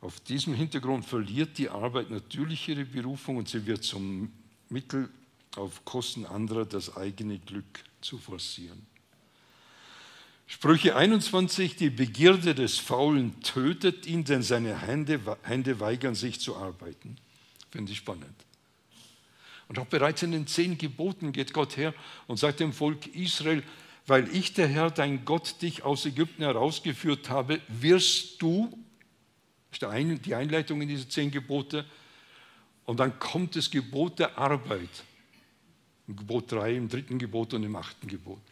Auf 0.00 0.18
diesem 0.20 0.54
Hintergrund 0.54 1.04
verliert 1.04 1.58
die 1.58 1.68
Arbeit 1.68 2.10
natürlich 2.10 2.68
ihre 2.68 2.84
Berufung 2.84 3.36
und 3.36 3.48
sie 3.48 3.64
wird 3.66 3.84
zum 3.84 4.32
Mittel 4.68 5.10
auf 5.56 5.84
Kosten 5.84 6.24
anderer 6.26 6.64
das 6.64 6.96
eigene 6.96 7.38
Glück 7.38 7.84
zu 8.00 8.18
forcieren. 8.18 8.89
Sprüche 10.52 10.96
21, 10.96 11.76
die 11.76 11.90
Begierde 11.90 12.56
des 12.56 12.76
Faulen 12.76 13.40
tötet 13.40 14.04
ihn, 14.04 14.24
denn 14.24 14.42
seine 14.42 14.76
Hände, 14.82 15.20
Hände 15.42 15.78
weigern 15.78 16.16
sich 16.16 16.40
zu 16.40 16.56
arbeiten. 16.56 17.16
Finde 17.70 17.92
ich 17.92 17.98
spannend. 17.98 18.34
Und 19.68 19.78
auch 19.78 19.86
bereits 19.86 20.24
in 20.24 20.32
den 20.32 20.48
zehn 20.48 20.76
Geboten 20.76 21.30
geht 21.30 21.52
Gott 21.52 21.76
her 21.76 21.94
und 22.26 22.40
sagt 22.40 22.58
dem 22.58 22.72
Volk 22.72 23.06
Israel, 23.14 23.62
weil 24.08 24.28
ich 24.34 24.52
der 24.52 24.66
Herr, 24.66 24.90
dein 24.90 25.24
Gott, 25.24 25.62
dich 25.62 25.84
aus 25.84 26.04
Ägypten 26.04 26.42
herausgeführt 26.42 27.30
habe, 27.30 27.60
wirst 27.68 28.42
du, 28.42 28.76
ist 29.70 29.82
die 29.82 30.34
Einleitung 30.34 30.82
in 30.82 30.88
diese 30.88 31.08
zehn 31.08 31.30
Gebote, 31.30 31.86
und 32.86 32.98
dann 32.98 33.20
kommt 33.20 33.54
das 33.54 33.70
Gebot 33.70 34.18
der 34.18 34.36
Arbeit. 34.36 35.04
Im 36.08 36.16
Gebot 36.16 36.50
3, 36.50 36.74
im 36.74 36.88
dritten 36.88 37.20
Gebot 37.20 37.54
und 37.54 37.62
im 37.62 37.76
achten 37.76 38.08
Gebot. 38.08 38.49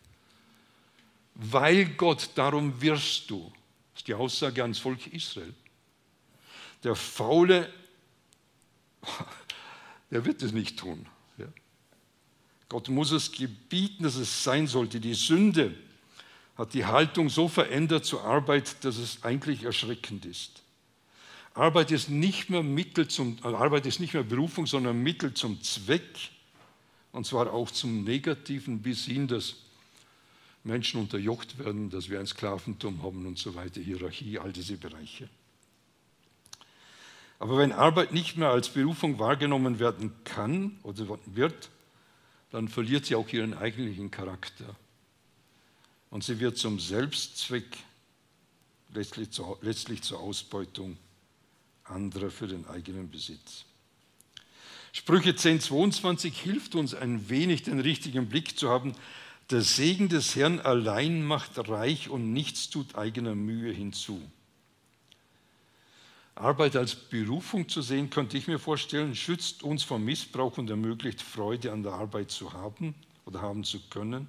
Weil 1.38 1.86
Gott, 1.94 2.30
darum 2.34 2.80
wirst 2.82 3.30
du. 3.30 3.44
Das 3.92 4.00
ist 4.00 4.08
die 4.08 4.14
Aussage 4.14 4.60
ans 4.62 4.80
Volk 4.80 5.06
Israel. 5.06 5.54
Der 6.82 6.96
Faule, 6.96 7.72
der 10.10 10.24
wird 10.24 10.42
es 10.42 10.52
nicht 10.52 10.78
tun. 10.78 11.06
Ja. 11.38 11.46
Gott 12.68 12.88
muss 12.88 13.12
es 13.12 13.30
gebieten, 13.30 14.02
dass 14.02 14.16
es 14.16 14.42
sein 14.42 14.66
sollte. 14.66 14.98
Die 14.98 15.14
Sünde 15.14 15.76
hat 16.56 16.74
die 16.74 16.84
Haltung 16.84 17.30
so 17.30 17.46
verändert 17.46 18.04
zur 18.04 18.24
Arbeit, 18.24 18.84
dass 18.84 18.96
es 18.96 19.22
eigentlich 19.22 19.62
erschreckend 19.62 20.26
ist. 20.26 20.64
Arbeit 21.54 21.92
ist 21.92 22.08
nicht 22.08 22.50
mehr 22.50 22.64
Mittel 22.64 23.06
zum, 23.06 23.38
Arbeit 23.44 23.86
ist 23.86 24.00
nicht 24.00 24.14
mehr 24.14 24.24
Berufung, 24.24 24.66
sondern 24.66 25.00
Mittel 25.04 25.34
zum 25.34 25.62
Zweck 25.62 26.30
und 27.12 27.26
zwar 27.26 27.52
auch 27.52 27.70
zum 27.70 28.02
Negativen 28.02 28.82
bis 28.82 29.04
hin, 29.04 29.28
dass 29.28 29.67
Menschen 30.64 31.00
unterjocht 31.00 31.58
werden, 31.58 31.90
dass 31.90 32.08
wir 32.08 32.20
ein 32.20 32.26
Sklaventum 32.26 33.02
haben 33.02 33.26
und 33.26 33.38
so 33.38 33.54
weiter, 33.54 33.80
Hierarchie, 33.80 34.38
all 34.38 34.52
diese 34.52 34.76
Bereiche. 34.76 35.28
Aber 37.38 37.58
wenn 37.58 37.72
Arbeit 37.72 38.12
nicht 38.12 38.36
mehr 38.36 38.50
als 38.50 38.68
Berufung 38.68 39.18
wahrgenommen 39.18 39.78
werden 39.78 40.12
kann 40.24 40.78
oder 40.82 41.18
wird, 41.26 41.70
dann 42.50 42.68
verliert 42.68 43.06
sie 43.06 43.14
auch 43.14 43.28
ihren 43.28 43.54
eigentlichen 43.54 44.10
Charakter. 44.10 44.74
Und 46.10 46.24
sie 46.24 46.40
wird 46.40 46.56
zum 46.56 46.80
Selbstzweck, 46.80 47.66
letztlich 48.92 49.30
zur, 49.30 49.58
letztlich 49.60 50.02
zur 50.02 50.20
Ausbeutung 50.20 50.96
anderer 51.84 52.30
für 52.30 52.48
den 52.48 52.66
eigenen 52.66 53.10
Besitz. 53.10 53.64
Sprüche 54.92 55.30
10.22 55.30 56.32
hilft 56.32 56.74
uns 56.74 56.94
ein 56.94 57.28
wenig, 57.28 57.62
den 57.62 57.78
richtigen 57.78 58.28
Blick 58.28 58.58
zu 58.58 58.70
haben. 58.70 58.94
Der 59.50 59.62
Segen 59.62 60.10
des 60.10 60.36
Herrn 60.36 60.60
allein 60.60 61.22
macht 61.22 61.68
reich 61.68 62.10
und 62.10 62.32
nichts 62.32 62.68
tut 62.68 62.96
eigener 62.96 63.34
Mühe 63.34 63.72
hinzu. 63.72 64.20
Arbeit 66.34 66.76
als 66.76 66.94
Berufung 66.94 67.68
zu 67.68 67.82
sehen, 67.82 68.10
könnte 68.10 68.36
ich 68.36 68.46
mir 68.46 68.58
vorstellen, 68.58 69.14
schützt 69.14 69.62
uns 69.62 69.82
vor 69.82 69.98
Missbrauch 69.98 70.58
und 70.58 70.70
ermöglicht 70.70 71.22
Freude 71.22 71.72
an 71.72 71.82
der 71.82 71.92
Arbeit 71.92 72.30
zu 72.30 72.52
haben 72.52 72.94
oder 73.24 73.40
haben 73.40 73.64
zu 73.64 73.80
können. 73.88 74.28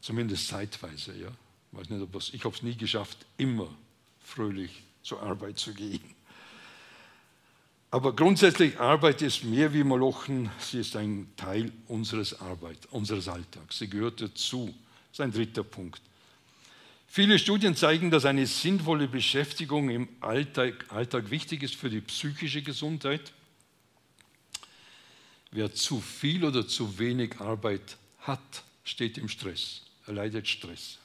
Zumindest 0.00 0.48
zeitweise, 0.48 1.16
ja. 1.16 1.28
Ich 1.80 2.34
ich 2.34 2.44
habe 2.44 2.54
es 2.54 2.62
nie 2.62 2.76
geschafft, 2.76 3.24
immer 3.38 3.68
fröhlich 4.20 4.82
zur 5.02 5.22
Arbeit 5.22 5.58
zu 5.58 5.72
gehen. 5.72 6.02
Aber 7.92 8.16
grundsätzlich, 8.16 8.80
Arbeit 8.80 9.20
ist 9.20 9.44
mehr 9.44 9.74
wie 9.74 9.84
Molochen, 9.84 10.50
sie 10.58 10.80
ist 10.80 10.96
ein 10.96 11.30
Teil 11.36 11.70
unseres 11.88 12.40
Arbeit, 12.40 12.78
unseres 12.90 13.28
Alltags. 13.28 13.80
Sie 13.80 13.88
gehört 13.88 14.22
dazu. 14.22 14.74
Das 15.10 15.18
ist 15.18 15.20
ein 15.20 15.30
dritter 15.30 15.62
Punkt. 15.62 16.00
Viele 17.06 17.38
Studien 17.38 17.76
zeigen, 17.76 18.10
dass 18.10 18.24
eine 18.24 18.46
sinnvolle 18.46 19.08
Beschäftigung 19.08 19.90
im 19.90 20.08
Alltag, 20.20 20.86
Alltag 20.88 21.28
wichtig 21.28 21.62
ist 21.62 21.74
für 21.74 21.90
die 21.90 22.00
psychische 22.00 22.62
Gesundheit. 22.62 23.30
Wer 25.50 25.74
zu 25.74 26.00
viel 26.00 26.46
oder 26.46 26.66
zu 26.66 26.98
wenig 26.98 27.40
Arbeit 27.40 27.98
hat, 28.20 28.62
steht 28.84 29.18
im 29.18 29.28
Stress, 29.28 29.82
erleidet 30.06 30.48
Stress. 30.48 30.96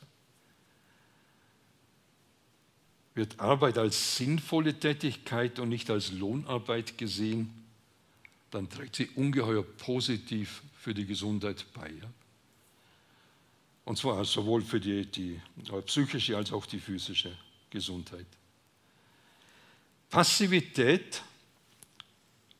Wird 3.17 3.39
Arbeit 3.39 3.77
als 3.77 4.15
sinnvolle 4.15 4.80
Tätigkeit 4.80 5.60
und 5.60 5.69
nicht 5.69 5.89
als 5.89 6.12
Lohnarbeit 6.12 6.97
gesehen, 6.97 7.51
dann 8.51 8.69
trägt 8.69 8.95
sie 8.95 9.08
ungeheuer 9.15 9.63
positiv 9.63 10.62
für 10.80 10.93
die 10.93 11.06
Gesundheit 11.06 11.65
bei. 11.73 11.89
Ja? 11.89 12.10
Und 13.86 13.97
zwar 13.97 14.23
sowohl 14.23 14.62
für 14.62 14.80
die, 14.80 15.06
die 15.06 15.41
psychische 15.86 16.38
als 16.38 16.53
auch 16.53 16.65
die 16.65 16.80
physische 16.80 17.36
Gesundheit. 17.69 18.27
Passivität 20.10 21.23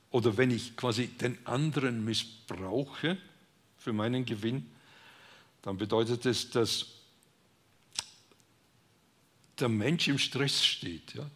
oder 0.10 0.36
wenn 0.38 0.52
ich 0.52 0.76
quasi 0.76 1.08
den 1.08 1.38
anderen 1.46 2.04
missbrauche 2.04 3.18
für 3.78 3.94
meinen 3.94 4.26
Gewinn, 4.26 4.66
dann 5.62 5.78
bedeutet 5.78 6.26
es, 6.26 6.50
dass 6.50 6.97
der 9.60 9.70
Mensch 9.70 10.08
im 10.08 10.18
Stress 10.18 10.66
steht. 10.66 11.14
Ja? 11.14 11.30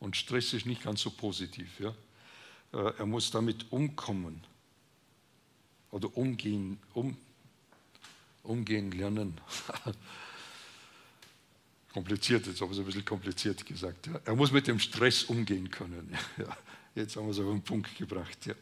Und 0.00 0.16
Stress 0.16 0.52
ist 0.52 0.66
nicht 0.66 0.82
ganz 0.82 1.00
so 1.00 1.10
positiv. 1.10 1.80
Ja? 1.80 1.94
Äh, 2.72 2.92
er 2.98 3.06
muss 3.06 3.30
damit 3.30 3.70
umkommen 3.70 4.42
oder 5.90 6.14
umgehen, 6.16 6.78
um, 6.94 7.16
umgehen 8.42 8.90
lernen. 8.92 9.40
kompliziert, 11.92 12.46
jetzt 12.46 12.60
habe 12.60 12.72
ich 12.72 12.78
es 12.78 12.82
ein 12.82 12.86
bisschen 12.86 13.04
kompliziert 13.06 13.64
gesagt. 13.64 14.06
Ja? 14.06 14.20
Er 14.26 14.36
muss 14.36 14.52
mit 14.52 14.66
dem 14.66 14.78
Stress 14.78 15.24
umgehen 15.24 15.70
können. 15.70 16.14
Ja? 16.36 16.56
Jetzt 16.94 17.16
haben 17.16 17.26
wir 17.26 17.32
es 17.32 17.38
auf 17.38 17.50
den 17.50 17.62
Punkt 17.62 17.96
gebracht. 17.96 18.46
Ja? 18.46 18.54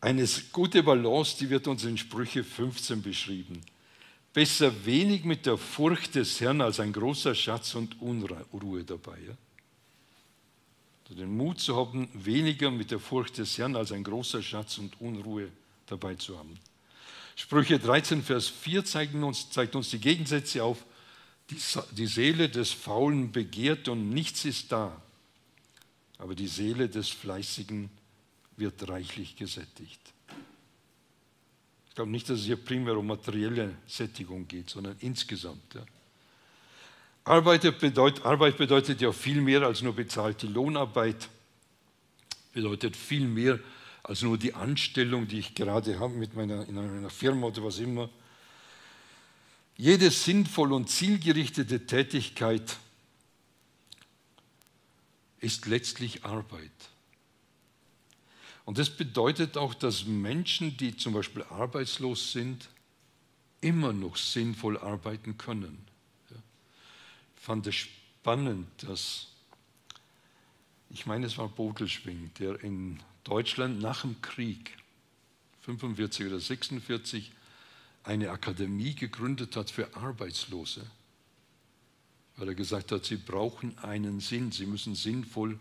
Eine 0.00 0.28
gute 0.52 0.82
Balance, 0.82 1.36
die 1.38 1.50
wird 1.50 1.66
uns 1.66 1.84
in 1.84 1.96
Sprüche 1.96 2.44
15 2.44 3.02
beschrieben. 3.02 3.60
Besser 4.36 4.84
wenig 4.84 5.24
mit 5.24 5.46
der 5.46 5.56
Furcht 5.56 6.14
des 6.14 6.42
Herrn 6.42 6.60
als 6.60 6.78
ein 6.78 6.92
großer 6.92 7.34
Schatz 7.34 7.74
und 7.74 8.02
Unruhe 8.02 8.84
dabei. 8.84 9.16
Ja? 9.26 9.34
Also 11.04 11.14
den 11.14 11.34
Mut 11.34 11.58
zu 11.58 11.74
haben, 11.74 12.10
weniger 12.12 12.70
mit 12.70 12.90
der 12.90 13.00
Furcht 13.00 13.38
des 13.38 13.56
Herrn 13.56 13.76
als 13.76 13.92
ein 13.92 14.04
großer 14.04 14.42
Schatz 14.42 14.76
und 14.76 15.00
Unruhe 15.00 15.48
dabei 15.86 16.16
zu 16.16 16.36
haben. 16.36 16.58
Sprüche 17.34 17.78
13, 17.78 18.22
Vers 18.22 18.48
4 18.48 18.84
zeigen 18.84 19.24
uns, 19.24 19.48
zeigt 19.48 19.74
uns 19.74 19.88
die 19.88 20.00
Gegensätze 20.00 20.62
auf. 20.62 20.84
Die, 21.48 21.56
die 21.92 22.06
Seele 22.06 22.50
des 22.50 22.72
Faulen 22.72 23.32
begehrt 23.32 23.88
und 23.88 24.10
nichts 24.10 24.44
ist 24.44 24.70
da, 24.70 25.00
aber 26.18 26.34
die 26.34 26.48
Seele 26.48 26.90
des 26.90 27.08
Fleißigen 27.08 27.88
wird 28.58 28.86
reichlich 28.86 29.36
gesättigt 29.36 30.12
glaube 31.96 32.10
nicht, 32.10 32.28
dass 32.28 32.40
es 32.40 32.44
hier 32.44 32.56
primär 32.56 32.96
um 32.96 33.06
materielle 33.06 33.74
Sättigung 33.86 34.46
geht, 34.46 34.70
sondern 34.70 34.96
insgesamt. 35.00 35.74
Ja. 35.74 35.80
Arbeit, 37.24 37.62
bedeutet, 37.80 38.24
Arbeit 38.24 38.58
bedeutet 38.58 39.00
ja 39.00 39.10
viel 39.12 39.40
mehr 39.40 39.62
als 39.62 39.82
nur 39.82 39.94
bezahlte 39.94 40.46
Lohnarbeit, 40.46 41.28
bedeutet 42.52 42.96
viel 42.96 43.26
mehr 43.26 43.58
als 44.02 44.22
nur 44.22 44.38
die 44.38 44.54
Anstellung, 44.54 45.26
die 45.26 45.38
ich 45.38 45.54
gerade 45.54 45.98
habe 45.98 46.14
mit 46.14 46.34
meiner, 46.34 46.68
in 46.68 46.78
einer 46.78 47.10
Firma 47.10 47.48
oder 47.48 47.64
was 47.64 47.78
immer. 47.78 48.10
Jede 49.76 50.10
sinnvolle 50.10 50.74
und 50.74 50.90
zielgerichtete 50.90 51.86
Tätigkeit 51.86 52.76
ist 55.40 55.66
letztlich 55.66 56.24
Arbeit. 56.24 56.70
Und 58.66 58.78
das 58.78 58.90
bedeutet 58.90 59.56
auch, 59.56 59.74
dass 59.74 60.04
Menschen, 60.04 60.76
die 60.76 60.96
zum 60.96 61.14
Beispiel 61.14 61.44
arbeitslos 61.44 62.32
sind, 62.32 62.68
immer 63.60 63.92
noch 63.92 64.16
sinnvoll 64.16 64.76
arbeiten 64.76 65.38
können. 65.38 65.78
Ich 67.36 67.42
fand 67.42 67.66
es 67.68 67.76
spannend, 67.76 68.66
dass, 68.82 69.28
ich 70.90 71.06
meine, 71.06 71.26
es 71.26 71.38
war 71.38 71.48
Bodelschwing, 71.48 72.32
der 72.40 72.62
in 72.62 72.98
Deutschland 73.22 73.80
nach 73.80 74.02
dem 74.02 74.20
Krieg, 74.20 74.76
45 75.62 76.26
oder 76.26 76.40
46, 76.40 77.30
eine 78.02 78.30
Akademie 78.30 78.94
gegründet 78.94 79.54
hat 79.54 79.70
für 79.70 79.96
Arbeitslose, 79.96 80.84
weil 82.36 82.48
er 82.48 82.54
gesagt 82.56 82.90
hat, 82.90 83.04
sie 83.04 83.16
brauchen 83.16 83.78
einen 83.78 84.18
Sinn, 84.18 84.50
sie 84.50 84.66
müssen 84.66 84.96
sinnvoll 84.96 85.56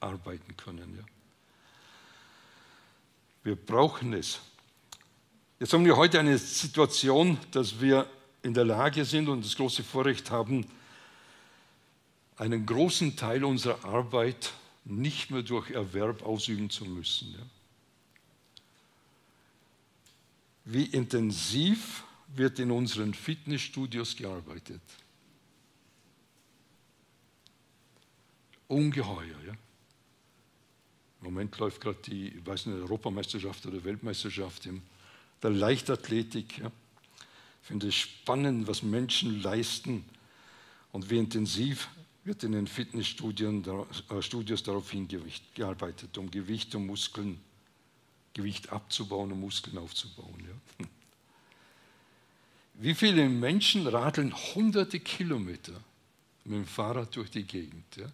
arbeiten 0.00 0.56
können. 0.56 0.96
Ja. 0.96 1.17
Wir 3.48 3.56
brauchen 3.56 4.12
es. 4.12 4.40
Jetzt 5.58 5.72
haben 5.72 5.86
wir 5.86 5.96
heute 5.96 6.20
eine 6.20 6.36
Situation, 6.36 7.38
dass 7.50 7.80
wir 7.80 8.06
in 8.42 8.52
der 8.52 8.66
Lage 8.66 9.06
sind 9.06 9.26
und 9.26 9.42
das 9.42 9.56
große 9.56 9.82
Vorrecht 9.84 10.30
haben, 10.30 10.66
einen 12.36 12.66
großen 12.66 13.16
Teil 13.16 13.44
unserer 13.44 13.82
Arbeit 13.86 14.52
nicht 14.84 15.30
mehr 15.30 15.40
durch 15.40 15.70
Erwerb 15.70 16.24
ausüben 16.24 16.68
zu 16.68 16.84
müssen. 16.84 17.38
Wie 20.66 20.84
intensiv 20.84 22.04
wird 22.26 22.58
in 22.58 22.70
unseren 22.70 23.14
Fitnessstudios 23.14 24.14
gearbeitet? 24.14 24.82
Ungeheuer, 28.66 29.40
ja. 29.46 29.54
Im 31.20 31.26
Moment 31.26 31.58
läuft 31.58 31.80
gerade 31.80 31.98
die, 32.06 32.28
ich 32.28 32.46
weiß 32.46 32.66
nicht, 32.66 32.80
Europameisterschaft 32.80 33.66
oder 33.66 33.82
Weltmeisterschaft 33.82 34.66
in 34.66 34.82
der 35.42 35.50
Leichtathletik. 35.50 36.58
Ja. 36.58 36.70
Ich 37.62 37.68
finde 37.68 37.88
es 37.88 37.94
spannend, 37.94 38.66
was 38.66 38.82
Menschen 38.82 39.42
leisten 39.42 40.04
und 40.92 41.10
wie 41.10 41.18
intensiv 41.18 41.88
wird 42.24 42.44
in 42.44 42.52
den 42.52 42.66
Fitnessstudios 42.66 43.66
äh, 43.66 44.62
darauf 44.64 44.90
hingearbeitet, 44.90 46.16
um 46.18 46.30
Gewicht 46.30 46.74
und 46.74 46.86
Muskeln, 46.86 47.40
Gewicht 48.34 48.70
abzubauen 48.70 49.32
und 49.32 49.40
Muskeln 49.40 49.78
aufzubauen. 49.78 50.46
Ja. 50.46 50.86
Wie 52.74 52.94
viele 52.94 53.28
Menschen 53.28 53.86
radeln 53.88 54.32
hunderte 54.54 55.00
Kilometer 55.00 55.72
mit 56.44 56.58
dem 56.58 56.66
Fahrrad 56.66 57.14
durch 57.16 57.30
die 57.30 57.42
Gegend? 57.42 57.84
Ja? 57.96 58.06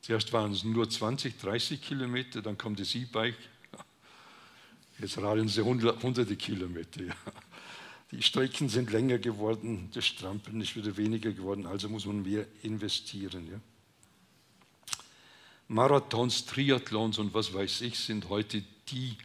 Zuerst 0.00 0.32
waren 0.32 0.52
es 0.52 0.64
nur 0.64 0.88
20, 0.88 1.38
30 1.38 1.80
Kilometer, 1.82 2.42
dann 2.42 2.56
kommt 2.56 2.80
das 2.80 2.94
E-Bike. 2.94 3.36
Jetzt 4.98 5.18
radeln 5.18 5.48
sie 5.48 5.62
hunderte 5.62 6.36
Kilometer. 6.36 7.04
Ja. 7.04 7.14
Die 8.10 8.22
Strecken 8.22 8.68
sind 8.68 8.90
länger 8.90 9.18
geworden, 9.18 9.90
das 9.92 10.06
Strampeln 10.06 10.60
ist 10.60 10.74
wieder 10.76 10.96
weniger 10.96 11.30
geworden, 11.32 11.66
also 11.66 11.88
muss 11.88 12.06
man 12.06 12.22
mehr 12.22 12.46
investieren. 12.62 13.48
Ja. 13.50 13.60
Marathons, 15.68 16.46
Triathlons 16.46 17.18
und 17.18 17.34
was 17.34 17.52
weiß 17.52 17.82
ich 17.82 17.98
sind 17.98 18.30
heute 18.30 18.62
die 18.88 19.16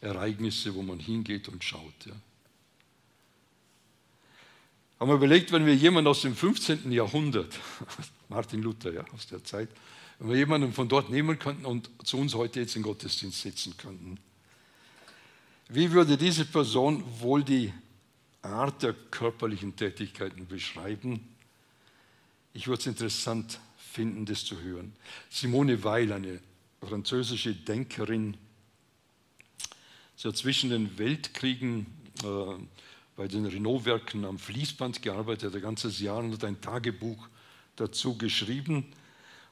Ereignisse, 0.00 0.74
wo 0.74 0.82
man 0.82 0.98
hingeht 0.98 1.48
und 1.48 1.62
schaut. 1.62 2.06
Ja. 2.06 2.14
Haben 4.98 5.10
wir 5.10 5.14
überlegt, 5.16 5.52
wenn 5.52 5.64
wir 5.64 5.74
jemanden 5.74 6.08
aus 6.08 6.22
dem 6.22 6.34
15. 6.34 6.90
Jahrhundert, 6.90 7.58
Martin 8.28 8.62
Luther 8.62 8.92
ja, 8.92 9.04
aus 9.14 9.28
der 9.28 9.44
Zeit, 9.44 9.68
wenn 10.18 10.30
wir 10.30 10.36
jemanden 10.36 10.72
von 10.72 10.88
dort 10.88 11.10
nehmen 11.10 11.38
könnten 11.38 11.64
und 11.64 11.90
zu 12.04 12.18
uns 12.18 12.34
heute 12.34 12.60
jetzt 12.60 12.76
in 12.76 12.82
Gottesdienst 12.82 13.42
setzen 13.42 13.76
könnten, 13.76 14.18
wie 15.68 15.92
würde 15.92 16.16
diese 16.16 16.44
Person 16.44 17.02
wohl 17.20 17.42
die 17.42 17.72
Art 18.42 18.82
der 18.82 18.92
körperlichen 18.92 19.74
Tätigkeiten 19.74 20.46
beschreiben. 20.46 21.20
Ich 22.52 22.66
würde 22.66 22.80
es 22.80 22.86
interessant 22.86 23.58
finden, 23.76 24.26
das 24.26 24.44
zu 24.44 24.60
hören. 24.60 24.92
Simone 25.30 25.82
Weil, 25.82 26.12
eine 26.12 26.40
französische 26.82 27.54
Denkerin, 27.54 28.36
sie 30.16 30.28
hat 30.28 30.36
zwischen 30.36 30.70
den 30.70 30.98
Weltkriegen 30.98 31.86
äh, 32.22 32.26
bei 33.16 33.28
den 33.28 33.46
Renault-Werken 33.46 34.24
am 34.24 34.38
Fließband 34.38 35.00
gearbeitet, 35.00 35.54
ein 35.54 35.62
ganzes 35.62 36.00
Jahr 36.00 36.18
und 36.18 36.32
hat 36.32 36.44
ein 36.44 36.60
Tagebuch 36.60 37.28
dazu 37.76 38.18
geschrieben. 38.18 38.92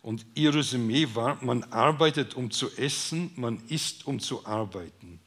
Und 0.02 0.26
ihr 0.34 0.54
Resümee 0.54 1.08
war, 1.14 1.42
man 1.44 1.62
arbeitet, 1.64 2.34
um 2.34 2.50
zu 2.50 2.70
essen, 2.76 3.30
man 3.36 3.62
isst, 3.68 4.06
um 4.06 4.18
zu 4.18 4.44
arbeiten. 4.44 5.20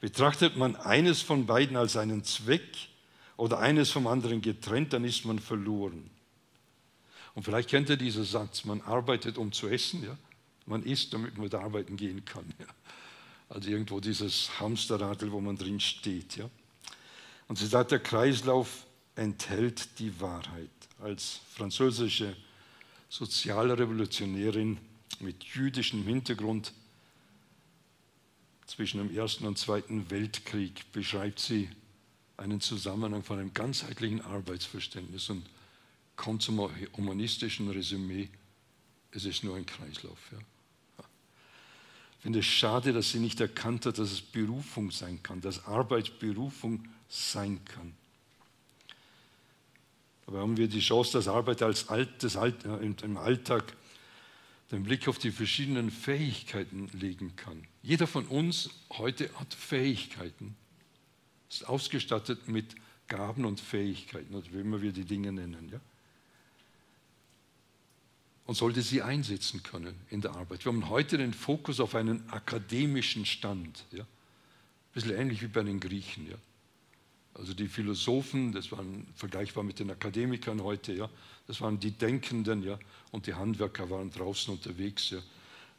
Betrachtet 0.00 0.56
man 0.56 0.76
eines 0.76 1.22
von 1.22 1.46
beiden 1.46 1.76
als 1.76 1.96
einen 1.96 2.24
Zweck, 2.24 2.88
oder 3.38 3.60
eines 3.60 3.90
vom 3.90 4.06
anderen 4.06 4.42
getrennt, 4.42 4.92
dann 4.92 5.04
ist 5.04 5.24
man 5.24 5.38
verloren. 5.38 6.10
Und 7.34 7.44
vielleicht 7.44 7.70
kennt 7.70 7.88
ihr 7.88 7.96
diesen 7.96 8.24
Satz, 8.24 8.64
man 8.64 8.82
arbeitet, 8.82 9.38
um 9.38 9.52
zu 9.52 9.68
essen, 9.68 10.02
ja? 10.02 10.18
man 10.66 10.82
isst, 10.82 11.14
damit 11.14 11.38
man 11.38 11.48
da 11.48 11.60
arbeiten 11.60 11.96
gehen 11.96 12.24
kann. 12.24 12.44
Ja? 12.58 12.66
Also 13.48 13.70
irgendwo 13.70 14.00
dieses 14.00 14.50
Hamsterradl, 14.58 15.30
wo 15.30 15.40
man 15.40 15.56
drin 15.56 15.78
steht. 15.78 16.36
Ja? 16.36 16.50
Und 17.46 17.58
sie 17.58 17.66
sagt, 17.66 17.92
der 17.92 18.00
Kreislauf 18.00 18.84
enthält 19.14 20.00
die 20.00 20.20
Wahrheit. 20.20 20.68
Als 21.00 21.40
französische 21.54 22.36
Sozialrevolutionärin 23.08 24.78
mit 25.20 25.44
jüdischem 25.44 26.04
Hintergrund 26.04 26.72
zwischen 28.66 28.98
dem 28.98 29.16
Ersten 29.16 29.46
und 29.46 29.58
Zweiten 29.58 30.10
Weltkrieg 30.10 30.92
beschreibt 30.92 31.38
sie 31.40 31.70
einen 32.36 32.60
Zusammenhang 32.60 33.24
von 33.24 33.38
einem 33.38 33.54
ganzheitlichen 33.54 34.20
Arbeitsverständnis 34.20 35.30
und 35.30 35.44
kommt 36.16 36.42
zum 36.42 36.70
humanistischen 36.96 37.70
Resümee, 37.70 38.28
es 39.10 39.24
ist 39.24 39.42
nur 39.42 39.56
ein 39.56 39.64
Kreislauf. 39.64 40.18
Ja. 40.32 40.38
Ich 42.18 42.22
finde 42.22 42.40
es 42.40 42.46
schade, 42.46 42.92
dass 42.92 43.10
sie 43.10 43.20
nicht 43.20 43.40
erkannt 43.40 43.86
hat, 43.86 43.98
dass 43.98 44.12
es 44.12 44.20
Berufung 44.20 44.90
sein 44.90 45.22
kann, 45.22 45.40
dass 45.40 45.64
Arbeit 45.64 46.18
Berufung 46.18 46.86
sein 47.08 47.64
kann. 47.64 47.94
Aber 50.28 50.40
haben 50.40 50.56
wir 50.56 50.68
die 50.68 50.80
Chance, 50.80 51.14
dass 51.14 51.26
Arbeit 51.26 51.62
als 51.62 51.88
Alt, 51.88 52.22
das 52.22 52.36
Alt, 52.36 52.64
äh, 52.64 53.04
im 53.04 53.16
Alltag 53.16 53.64
den 54.70 54.84
Blick 54.84 55.08
auf 55.08 55.18
die 55.18 55.32
verschiedenen 55.32 55.90
Fähigkeiten 55.90 56.88
legen 56.92 57.34
kann. 57.34 57.66
Jeder 57.82 58.06
von 58.06 58.26
uns 58.26 58.68
heute 58.90 59.30
hat 59.40 59.54
Fähigkeiten 59.54 60.54
ist 61.48 61.66
ausgestattet 61.66 62.48
mit 62.48 62.74
Gaben 63.08 63.44
und 63.44 63.60
Fähigkeiten, 63.60 64.34
oder 64.34 64.46
wie 64.52 64.60
immer 64.60 64.82
wir 64.82 64.92
die 64.92 65.04
Dinge 65.04 65.32
nennen. 65.32 65.70
Ja? 65.72 65.80
Und 68.44 68.54
sollte 68.54 68.82
sie 68.82 69.02
einsetzen 69.02 69.62
können 69.62 69.94
in 70.10 70.20
der 70.20 70.34
Arbeit. 70.34 70.64
Wir 70.64 70.72
haben 70.72 70.88
heute 70.88 71.16
den 71.16 71.32
Fokus 71.32 71.80
auf 71.80 71.94
einen 71.94 72.28
akademischen 72.30 73.24
Stand. 73.24 73.84
Ja? 73.92 74.02
Ein 74.02 74.06
bisschen 74.92 75.16
ähnlich 75.16 75.40
wie 75.40 75.48
bei 75.48 75.62
den 75.62 75.80
Griechen. 75.80 76.28
Ja? 76.28 76.36
Also 77.38 77.54
die 77.54 77.68
Philosophen, 77.68 78.52
das 78.52 78.72
waren 78.72 79.06
vergleichbar 79.14 79.64
mit 79.64 79.78
den 79.78 79.90
Akademikern 79.90 80.62
heute, 80.62 80.92
ja, 80.92 81.08
das 81.46 81.60
waren 81.60 81.78
die 81.78 81.92
Denkenden, 81.92 82.62
ja, 82.62 82.78
und 83.12 83.26
die 83.26 83.34
Handwerker 83.34 83.88
waren 83.90 84.10
draußen 84.10 84.52
unterwegs, 84.52 85.10
ja, 85.10 85.18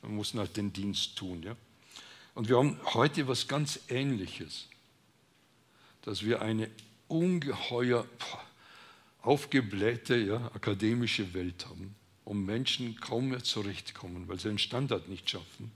und 0.01 0.15
mussten 0.15 0.39
halt 0.39 0.55
den 0.55 0.71
Dienst 0.71 1.17
tun, 1.17 1.43
ja. 1.43 1.55
Und 2.33 2.47
wir 2.47 2.57
haben 2.57 2.79
heute 2.93 3.27
was 3.27 3.47
ganz 3.47 3.79
Ähnliches 3.89 4.69
dass 6.01 6.23
wir 6.23 6.41
eine 6.41 6.69
ungeheuer 7.07 8.05
aufgeblähte 9.21 10.17
ja, 10.17 10.37
akademische 10.53 11.33
Welt 11.33 11.65
haben, 11.67 11.95
um 12.25 12.45
Menschen 12.45 12.99
kaum 12.99 13.29
mehr 13.29 13.43
zurechtkommen, 13.43 14.27
weil 14.27 14.39
sie 14.39 14.49
den 14.49 14.60
Standard 14.60 15.10
nicht 15.10 15.29
schaffen. 15.29 15.71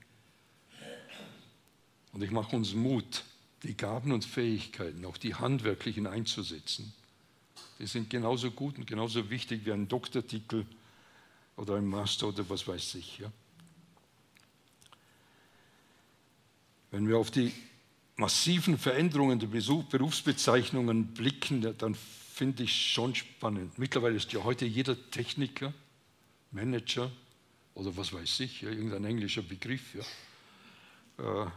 Und 2.12 2.22
ich 2.22 2.30
mache 2.30 2.54
uns 2.56 2.74
Mut, 2.74 3.24
die 3.64 3.76
Gaben 3.76 4.12
und 4.12 4.24
Fähigkeiten, 4.24 5.04
auch 5.04 5.16
die 5.16 5.34
handwerklichen 5.34 6.06
einzusetzen. 6.06 6.92
Die 7.78 7.86
sind 7.86 8.10
genauso 8.10 8.50
gut 8.50 8.78
und 8.78 8.86
genauso 8.86 9.30
wichtig 9.30 9.64
wie 9.64 9.72
ein 9.72 9.88
Doktortitel 9.88 10.64
oder 11.56 11.76
ein 11.76 11.86
Master 11.86 12.28
oder 12.28 12.48
was 12.48 12.68
weiß 12.68 12.94
ich. 12.96 13.18
Ja. 13.18 13.32
Wenn 16.90 17.08
wir 17.08 17.18
auf 17.18 17.30
die 17.30 17.52
massiven 18.16 18.78
Veränderungen 18.78 19.40
der 19.40 19.48
Berufsbezeichnungen 19.48 21.08
blicken, 21.08 21.76
dann 21.78 21.94
finde 21.94 22.64
ich 22.64 22.92
schon 22.92 23.14
spannend. 23.14 23.78
Mittlerweile 23.78 24.16
ist 24.16 24.32
ja 24.32 24.44
heute 24.44 24.66
jeder 24.66 24.96
Techniker, 25.10 25.72
Manager 26.52 27.10
oder 27.74 27.96
was 27.96 28.12
weiß 28.12 28.40
ich, 28.40 28.62
ja, 28.62 28.70
irgendein 28.70 29.04
englischer 29.04 29.42
Begriff. 29.42 29.94
Ja. 29.94 31.44
Äh, 31.44 31.50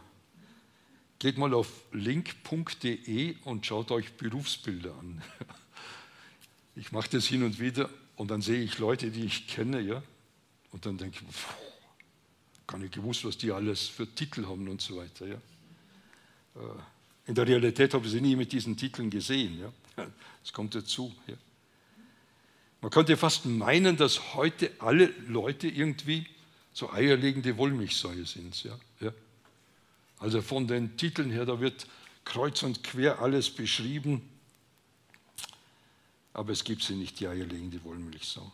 geht 1.18 1.38
mal 1.38 1.52
auf 1.54 1.68
link.de 1.92 3.36
und 3.44 3.66
schaut 3.66 3.90
euch 3.90 4.12
Berufsbilder 4.14 4.94
an. 4.94 5.22
Ich 6.76 6.92
mache 6.92 7.10
das 7.10 7.26
hin 7.26 7.42
und 7.42 7.58
wieder 7.58 7.90
und 8.14 8.30
dann 8.30 8.40
sehe 8.40 8.62
ich 8.62 8.78
Leute, 8.78 9.10
die 9.10 9.24
ich 9.24 9.48
kenne, 9.48 9.80
ja, 9.80 10.00
und 10.70 10.86
dann 10.86 10.96
denke 10.96 11.18
ich, 11.20 11.34
pff, 11.34 11.56
gar 12.68 12.78
nicht 12.78 12.94
gewusst, 12.94 13.24
was 13.24 13.36
die 13.36 13.50
alles 13.50 13.88
für 13.88 14.06
Titel 14.06 14.46
haben 14.46 14.68
und 14.68 14.80
so 14.80 14.96
weiter. 14.96 15.26
Ja. 15.26 15.34
Äh, 16.54 16.60
in 17.26 17.34
der 17.34 17.48
Realität 17.48 17.94
habe 17.94 18.06
ich 18.06 18.12
sie 18.12 18.20
nie 18.20 18.36
mit 18.36 18.52
diesen 18.52 18.76
Titeln 18.76 19.10
gesehen. 19.10 19.58
Ja. 19.58 19.72
Das 20.40 20.52
kommt 20.52 20.74
dazu. 20.74 21.12
Ja. 21.26 21.34
Man 22.80 22.90
könnte 22.90 23.16
fast 23.18 23.44
meinen, 23.44 23.96
dass 23.96 24.34
heute 24.34 24.70
alle 24.78 25.12
Leute 25.26 25.68
irgendwie 25.68 26.26
so 26.72 26.90
eierlegende 26.90 27.56
Wollmilchsäue 27.58 28.24
sind. 28.24 28.62
Ja? 28.62 28.78
Ja. 29.00 29.12
Also 30.18 30.42
von 30.42 30.66
den 30.66 30.96
Titeln 30.96 31.30
her, 31.30 31.46
da 31.46 31.60
wird 31.60 31.86
kreuz 32.24 32.62
und 32.62 32.82
quer 32.82 33.20
alles 33.20 33.50
beschrieben, 33.50 34.28
aber 36.32 36.52
es 36.52 36.64
gibt 36.64 36.82
sie 36.82 36.94
nicht, 36.94 37.18
die 37.20 37.26
eierlegende 37.26 37.82
Wollmilchsau. 37.84 38.52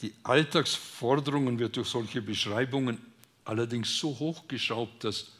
Die 0.00 0.14
Alltagsforderungen 0.22 1.58
wird 1.58 1.76
durch 1.76 1.88
solche 1.88 2.22
Beschreibungen 2.22 2.98
allerdings 3.44 3.98
so 3.98 4.18
hochgeschraubt, 4.18 5.04
dass, 5.04 5.32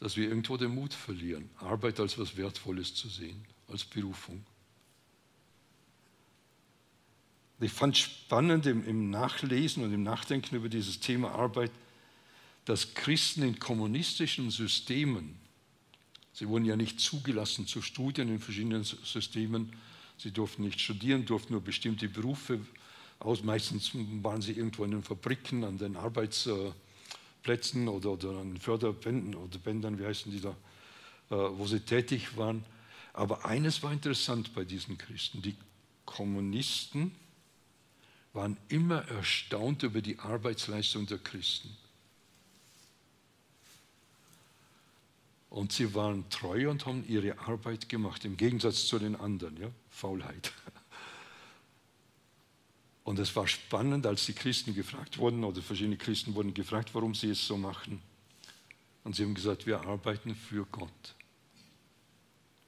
dass 0.00 0.16
wir 0.16 0.28
irgendwo 0.28 0.56
den 0.56 0.74
Mut 0.74 0.92
verlieren, 0.92 1.48
Arbeit 1.58 2.00
als 2.00 2.18
was 2.18 2.36
Wertvolles 2.36 2.94
zu 2.94 3.08
sehen, 3.08 3.44
als 3.68 3.84
Berufung. 3.84 4.44
Ich 7.60 7.72
fand 7.72 7.96
spannend 7.96 8.66
im, 8.66 8.84
im 8.86 9.10
Nachlesen 9.10 9.84
und 9.84 9.92
im 9.94 10.02
Nachdenken 10.02 10.56
über 10.56 10.68
dieses 10.68 10.98
Thema 10.98 11.30
Arbeit, 11.30 11.70
dass 12.64 12.94
Christen 12.94 13.42
in 13.42 13.58
kommunistischen 13.58 14.50
Systemen, 14.50 15.36
sie 16.32 16.48
wurden 16.48 16.64
ja 16.64 16.76
nicht 16.76 17.00
zugelassen 17.00 17.66
zu 17.66 17.82
Studien 17.82 18.28
in 18.28 18.38
verschiedenen 18.38 18.84
Systemen, 18.84 19.72
sie 20.16 20.30
durften 20.30 20.62
nicht 20.62 20.80
studieren, 20.80 21.26
durften 21.26 21.52
nur 21.54 21.62
bestimmte 21.62 22.08
Berufe 22.08 22.60
aus, 23.18 23.42
meistens 23.42 23.92
waren 23.94 24.42
sie 24.42 24.52
irgendwo 24.52 24.84
in 24.84 24.92
den 24.92 25.02
Fabriken, 25.02 25.64
an 25.64 25.78
den 25.78 25.96
Arbeitsplätzen 25.96 27.88
oder, 27.88 28.12
oder 28.12 28.30
an 28.38 28.56
Förderbänden 28.58 29.34
oder 29.34 29.58
Bändern, 29.58 29.98
wie 29.98 30.06
heißen 30.06 30.30
die 30.30 30.40
da, 30.40 30.50
äh, 31.30 31.34
wo 31.58 31.66
sie 31.66 31.80
tätig 31.80 32.36
waren. 32.36 32.64
Aber 33.12 33.44
eines 33.44 33.82
war 33.82 33.92
interessant 33.92 34.54
bei 34.54 34.64
diesen 34.64 34.98
Christen, 34.98 35.42
die 35.42 35.56
Kommunisten 36.04 37.12
waren 38.32 38.56
immer 38.68 39.02
erstaunt 39.08 39.82
über 39.82 40.00
die 40.00 40.18
Arbeitsleistung 40.18 41.06
der 41.06 41.18
Christen. 41.18 41.76
Und 45.52 45.70
sie 45.70 45.94
waren 45.94 46.28
treu 46.30 46.70
und 46.70 46.86
haben 46.86 47.06
ihre 47.06 47.38
Arbeit 47.40 47.90
gemacht, 47.90 48.24
im 48.24 48.38
Gegensatz 48.38 48.86
zu 48.86 48.98
den 48.98 49.14
anderen, 49.14 49.54
ja? 49.60 49.70
Faulheit. 49.90 50.50
Und 53.04 53.18
es 53.18 53.36
war 53.36 53.46
spannend, 53.46 54.06
als 54.06 54.24
die 54.24 54.32
Christen 54.32 54.74
gefragt 54.74 55.18
wurden, 55.18 55.44
oder 55.44 55.60
verschiedene 55.60 55.98
Christen 55.98 56.34
wurden 56.34 56.54
gefragt, 56.54 56.94
warum 56.94 57.14
sie 57.14 57.28
es 57.28 57.46
so 57.46 57.58
machen. 57.58 58.00
Und 59.04 59.14
sie 59.14 59.24
haben 59.24 59.34
gesagt, 59.34 59.66
wir 59.66 59.82
arbeiten 59.82 60.34
für 60.34 60.64
Gott. 60.64 61.14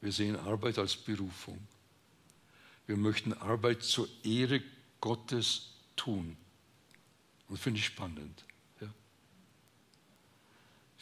Wir 0.02 0.12
sehen 0.12 0.36
Arbeit 0.36 0.78
als 0.78 0.94
Berufung. 0.94 1.66
Wir 2.86 2.98
möchten 2.98 3.32
Arbeit 3.32 3.82
zur 3.82 4.06
Ehre 4.24 4.60
Gottes 5.00 5.70
tun. 5.96 6.36
Und 7.48 7.58
finde 7.58 7.80
ich 7.80 7.86
spannend. 7.86 8.44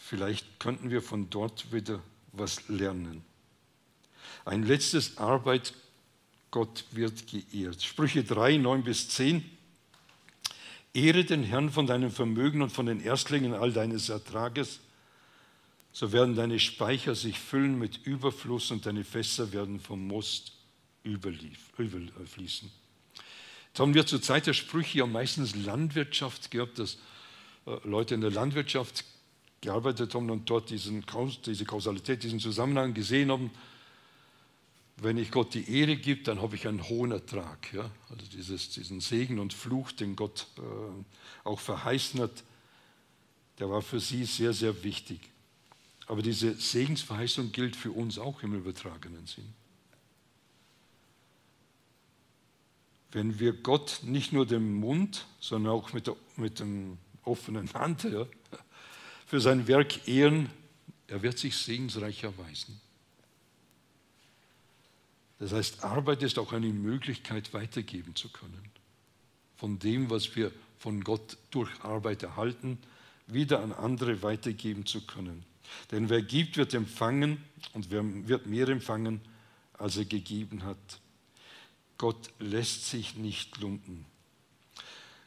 Vielleicht 0.05 0.59
könnten 0.59 0.91
wir 0.91 1.01
von 1.01 1.31
dort 1.31 1.73
wieder 1.73 2.03
was 2.33 2.69
lernen. 2.69 3.25
Ein 4.45 4.65
letztes 4.65 5.17
Arbeit, 5.19 5.75
Gott 6.51 6.85
wird 6.91 7.29
geehrt. 7.29 7.83
Sprüche 7.83 8.25
3, 8.25 8.57
9 8.57 8.83
bis 8.83 9.09
10. 9.11 9.49
Ehre 10.93 11.25
den 11.25 11.45
Herrn 11.45 11.71
von 11.71 11.87
deinem 11.87 12.11
Vermögen 12.11 12.63
und 12.63 12.71
von 12.71 12.87
den 12.87 13.01
Erstlingen 13.01 13.55
all 13.55 13.73
deines 13.73 14.09
Ertrages, 14.09 14.81
so 15.93 16.13
werden 16.13 16.35
deine 16.35 16.59
Speicher 16.59 17.15
sich 17.15 17.39
füllen 17.39 17.79
mit 17.79 18.05
Überfluss 18.05 18.71
und 18.71 18.85
deine 18.85 19.05
Fässer 19.05 19.53
werden 19.53 19.79
vom 19.79 20.07
Most 20.07 20.53
überfließen. 21.05 22.71
Jetzt 23.69 23.81
haben 23.81 23.95
wir 23.95 24.05
zur 24.05 24.21
Zeit 24.21 24.47
der 24.47 24.53
Sprüche 24.53 24.99
ja 24.99 25.07
meistens 25.07 25.55
Landwirtschaft 25.55 26.51
gehabt, 26.51 26.79
dass 26.79 26.99
äh, 27.67 27.77
Leute 27.85 28.15
in 28.15 28.21
der 28.21 28.31
Landwirtschaft 28.31 29.05
gearbeitet 29.63 30.15
haben 30.15 30.31
und 30.31 30.51
dort 30.51 30.69
diesen, 30.69 31.03
diese 31.47 31.65
Kausalität, 31.65 32.23
diesen 32.23 32.39
Zusammenhang 32.39 32.93
gesehen 32.93 33.31
haben. 33.31 33.51
Wenn 34.99 35.17
ich 35.17 35.31
Gott 35.31 35.55
die 35.55 35.75
Ehre 35.75 35.97
gebe, 35.97 36.23
dann 36.23 36.43
habe 36.43 36.55
ich 36.57 36.69
einen 36.69 36.87
hohen 36.87 37.13
Ertrag. 37.13 37.73
Ja? 37.73 37.91
Also 38.11 38.27
dieses, 38.31 38.69
diesen 38.69 39.01
Segen 39.01 39.39
und 39.39 39.55
Fluch, 39.55 39.93
den 39.93 40.15
Gott 40.15 40.47
äh, 40.59 41.49
auch 41.49 41.61
verheißen 41.61 42.21
hat, 42.21 42.45
der 43.59 43.71
war 43.71 43.81
für 43.81 44.01
sie 44.01 44.27
sehr, 44.27 44.53
sehr 44.53 44.85
wichtig. 44.85 45.21
Aber 46.07 46.21
diese 46.21 46.55
Segensverheißung 46.55 47.53
gilt 47.53 47.75
für 47.75 47.93
uns 47.93 48.19
auch 48.19 48.43
im 48.43 48.55
übertragenen 48.55 49.27
Sinn. 49.27 49.49
wenn 53.13 53.39
wir 53.39 53.53
Gott 53.53 54.01
nicht 54.03 54.33
nur 54.33 54.47
den 54.47 54.73
Mund, 54.73 55.27
sondern 55.39 55.73
auch 55.73 55.93
mit, 55.93 56.07
der, 56.07 56.17
mit 56.37 56.61
dem 56.61 56.99
offenen 57.25 57.73
Hand 57.75 58.05
ja, 58.05 58.27
für 59.33 59.41
sein 59.41 59.67
Werk 59.67 60.07
ehren, 60.07 60.51
er 61.07 61.23
wird 61.23 61.39
sich 61.39 61.57
segensreich 61.57 62.23
erweisen. 62.23 62.79
Das 65.39 65.55
heißt, 65.55 65.85
Arbeit 65.85 66.23
ist 66.23 66.39
auch 66.39 66.53
eine 66.53 66.67
Möglichkeit, 66.67 67.55
weitergeben 67.55 68.15
zu 68.15 68.29
können. 68.29 68.63
Von 69.57 69.79
dem, 69.79 70.11
was 70.11 70.37
wir 70.37 70.53
von 70.79 71.03
Gott 71.03 71.39
durch 71.51 71.71
Arbeit 71.81 72.23
erhalten, 72.23 72.77
wieder 73.27 73.63
an 73.63 73.73
andere 73.73 74.23
weitergeben 74.23 74.85
zu 74.85 75.01
können. 75.07 75.47
Denn 75.93 76.11
wer 76.11 76.21
gibt, 76.21 76.59
wird 76.59 76.75
empfangen 76.75 77.43
und 77.73 77.91
wer 77.91 78.05
wird 78.29 78.45
mehr 78.45 78.69
empfangen, 78.69 79.23
als 79.73 79.97
er 79.97 80.05
gegeben 80.05 80.63
hat. 80.65 81.01
Gott 81.97 82.29
lässt 82.39 82.91
sich 82.91 83.17
nicht 83.17 83.57
lumpen. 83.63 84.05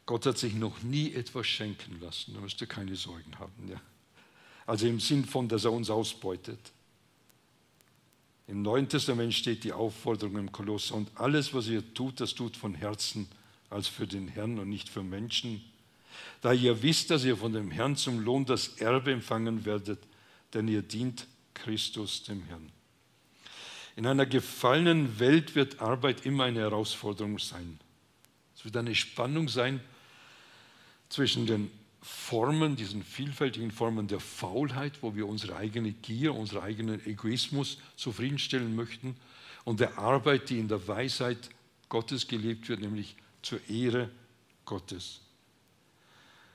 Gott 0.05 0.27
hat 0.27 0.37
sich 0.37 0.53
noch 0.53 0.83
nie 0.83 1.11
etwas 1.11 1.47
schenken 1.47 1.99
lassen. 1.99 2.35
Da 2.35 2.39
müsst 2.39 2.61
ihr 2.61 2.67
keine 2.67 2.95
Sorgen 2.95 3.39
haben. 3.39 3.67
Ja. 3.67 3.81
Also 4.65 4.87
im 4.87 4.99
Sinn 4.99 5.25
von, 5.25 5.47
dass 5.47 5.65
er 5.65 5.71
uns 5.71 5.89
ausbeutet. 5.89 6.59
Im 8.47 8.61
Neuen 8.61 8.87
Testament 8.87 9.33
steht 9.33 9.63
die 9.63 9.73
Aufforderung 9.73 10.37
im 10.37 10.51
Kolosser 10.51 10.95
und 10.95 11.09
alles, 11.15 11.53
was 11.53 11.67
ihr 11.67 11.93
tut, 11.93 12.19
das 12.19 12.35
tut 12.35 12.55
von 12.55 12.75
Herzen 12.75 13.27
als 13.69 13.87
für 13.87 14.05
den 14.05 14.27
Herrn 14.27 14.59
und 14.59 14.69
nicht 14.69 14.89
für 14.89 15.03
Menschen. 15.03 15.63
Da 16.41 16.53
ihr 16.53 16.81
wisst, 16.83 17.09
dass 17.09 17.25
ihr 17.25 17.37
von 17.37 17.53
dem 17.53 17.71
Herrn 17.71 17.95
zum 17.95 18.19
Lohn 18.19 18.45
das 18.45 18.77
Erbe 18.79 19.11
empfangen 19.11 19.65
werdet, 19.65 19.99
denn 20.53 20.67
ihr 20.67 20.83
dient 20.83 21.27
Christus 21.53 22.23
dem 22.23 22.43
Herrn. 22.43 22.71
In 23.95 24.05
einer 24.05 24.25
gefallenen 24.25 25.19
Welt 25.19 25.55
wird 25.55 25.81
Arbeit 25.81 26.25
immer 26.25 26.43
eine 26.43 26.59
Herausforderung 26.59 27.39
sein. 27.39 27.79
Es 28.55 28.63
wird 28.63 28.77
eine 28.77 28.93
Spannung 28.93 29.49
sein 29.49 29.79
zwischen 31.09 31.45
den 31.47 31.71
Formen, 32.07 32.75
diesen 32.75 33.03
vielfältigen 33.03 33.71
Formen 33.71 34.07
der 34.07 34.19
Faulheit, 34.19 35.01
wo 35.01 35.15
wir 35.15 35.27
unsere 35.27 35.55
eigene 35.55 35.91
Gier, 35.91 36.35
unseren 36.35 36.61
eigenen 36.61 37.03
Egoismus 37.03 37.79
zufriedenstellen 37.95 38.75
möchten, 38.75 39.15
und 39.63 39.79
der 39.79 39.97
Arbeit, 39.97 40.51
die 40.51 40.59
in 40.59 40.67
der 40.67 40.87
Weisheit 40.87 41.49
Gottes 41.89 42.27
gelebt 42.27 42.69
wird, 42.69 42.81
nämlich 42.81 43.15
zur 43.41 43.59
Ehre 43.67 44.11
Gottes. 44.65 45.21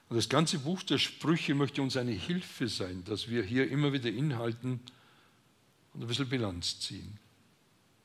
Und 0.09 0.17
das 0.17 0.29
ganze 0.29 0.61
Buch 0.61 0.85
der 0.85 0.99
Sprüche 0.99 1.57
möchte 1.57 1.83
uns 1.83 1.97
eine 1.97 2.13
Hilfe 2.13 2.69
sein, 2.69 3.03
dass 3.05 3.29
wir 3.29 3.43
hier 3.43 3.69
immer 3.69 3.93
wieder 3.93 4.09
inhalten 4.09 4.79
und 5.95 6.01
ein 6.01 6.07
bisschen 6.07 6.29
Bilanz 6.29 6.79
ziehen. 6.79 7.19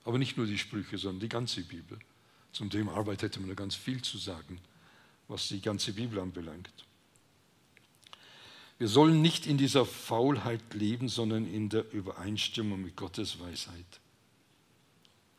Aber 0.03 0.17
nicht 0.17 0.35
nur 0.35 0.47
die 0.47 0.57
Sprüche, 0.57 0.97
sondern 0.97 1.19
die 1.19 1.29
ganze 1.29 1.61
Bibel. 1.61 1.99
Zum 2.51 2.71
Thema 2.71 2.93
Arbeit 2.93 3.21
hätte 3.21 3.39
man 3.39 3.49
da 3.49 3.55
ganz 3.55 3.75
viel 3.75 4.01
zu 4.01 4.17
sagen, 4.17 4.59
was 5.27 5.47
die 5.47 5.61
ganze 5.61 5.93
Bibel 5.93 6.19
anbelangt. 6.19 6.85
Wir 8.77 8.87
sollen 8.87 9.21
nicht 9.21 9.47
in 9.47 9.57
dieser 9.57 9.85
Faulheit 9.85 10.73
leben, 10.73 11.07
sondern 11.07 11.45
in 11.45 11.69
der 11.69 11.91
Übereinstimmung 11.93 12.81
mit 12.81 12.95
Gottes 12.95 13.39
Weisheit. 13.39 13.99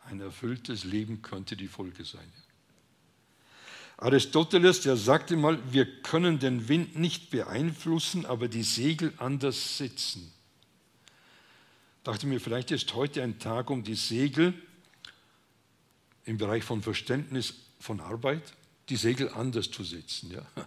Ein 0.05 0.21
erfülltes 0.21 0.85
Leben 0.85 1.23
könnte 1.23 1.57
die 1.57 1.69
Folge 1.69 2.05
sein. 2.05 2.33
Aristoteles, 3.99 4.83
der 4.83 4.97
sagte 4.97 5.37
mal, 5.37 5.59
wir 5.73 6.03
können 6.03 6.39
den 6.39 6.69
Wind 6.69 6.97
nicht 6.97 7.31
beeinflussen, 7.31 8.27
aber 8.27 8.49
die 8.49 8.63
Segel 8.63 9.13
anders 9.19 9.79
setzen 9.79 10.33
dachte 12.07 12.29
mir, 12.29 12.41
vielleicht 12.41 12.71
ist 12.71 12.95
heute 12.95 13.21
ein 13.23 13.41
Tag, 13.41 13.69
um 13.69 13.83
die 13.83 13.97
Segel 13.97 14.55
im 16.25 16.39
Bereich 16.39 16.63
von 16.63 16.81
Verständnis 16.81 17.55
von 17.81 17.99
Arbeit, 18.01 18.55
die 18.89 18.97
Segel 18.97 19.29
anders 19.31 19.73
zu 19.73 19.83
setzen. 19.83 20.31
Ja? 20.31 20.67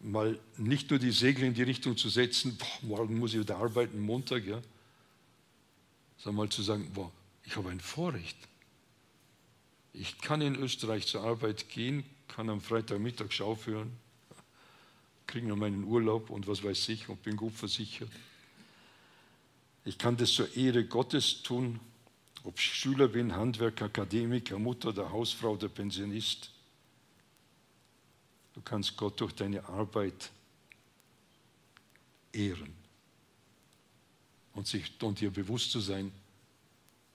Mal 0.00 0.38
nicht 0.56 0.90
nur 0.90 0.98
die 0.98 1.12
Segel 1.12 1.44
in 1.44 1.54
die 1.54 1.62
Richtung 1.62 1.96
zu 1.96 2.08
setzen, 2.08 2.56
boah, 2.56 2.98
morgen 2.98 3.18
muss 3.18 3.34
ich 3.34 3.40
wieder 3.40 3.56
arbeiten, 3.56 4.00
Montag, 4.00 4.44
ja, 4.44 4.60
sondern 6.18 6.46
mal 6.46 6.48
zu 6.50 6.62
sagen, 6.62 6.90
boah, 6.94 7.10
ich 7.44 7.56
habe 7.56 7.70
ein 7.70 7.80
Vorrecht. 7.80 8.36
Ich 9.92 10.18
kann 10.18 10.40
in 10.40 10.56
Österreich 10.56 11.06
zur 11.06 11.22
Arbeit 11.22 11.68
gehen, 11.68 12.04
kann 12.28 12.50
am 12.50 12.60
Freitagmittag 12.60 13.30
Schau 13.30 13.54
führen, 13.54 13.92
kriege 15.26 15.46
noch 15.46 15.56
meinen 15.56 15.84
Urlaub 15.84 16.30
und 16.30 16.46
was 16.46 16.64
weiß 16.64 16.88
ich 16.88 17.08
und 17.08 17.22
bin 17.22 17.36
gut 17.36 17.54
versichert. 17.54 18.10
Ich 19.84 19.98
kann 19.98 20.16
das 20.16 20.32
zur 20.32 20.54
Ehre 20.56 20.84
Gottes 20.84 21.42
tun, 21.42 21.78
ob 22.42 22.58
ich 22.58 22.64
Schüler 22.64 23.08
bin, 23.08 23.34
Handwerker, 23.36 23.86
Akademiker, 23.86 24.58
Mutter 24.58 24.88
oder 24.88 25.10
Hausfrau 25.10 25.52
oder 25.52 25.68
Pensionist. 25.68 26.50
Du 28.54 28.60
kannst 28.60 28.96
Gott 28.96 29.20
durch 29.20 29.34
deine 29.34 29.64
Arbeit 29.68 30.30
ehren 32.32 32.74
und, 34.54 34.66
sich, 34.66 34.92
und 35.02 35.20
dir 35.20 35.30
bewusst 35.30 35.70
zu 35.70 35.80
sein, 35.80 36.12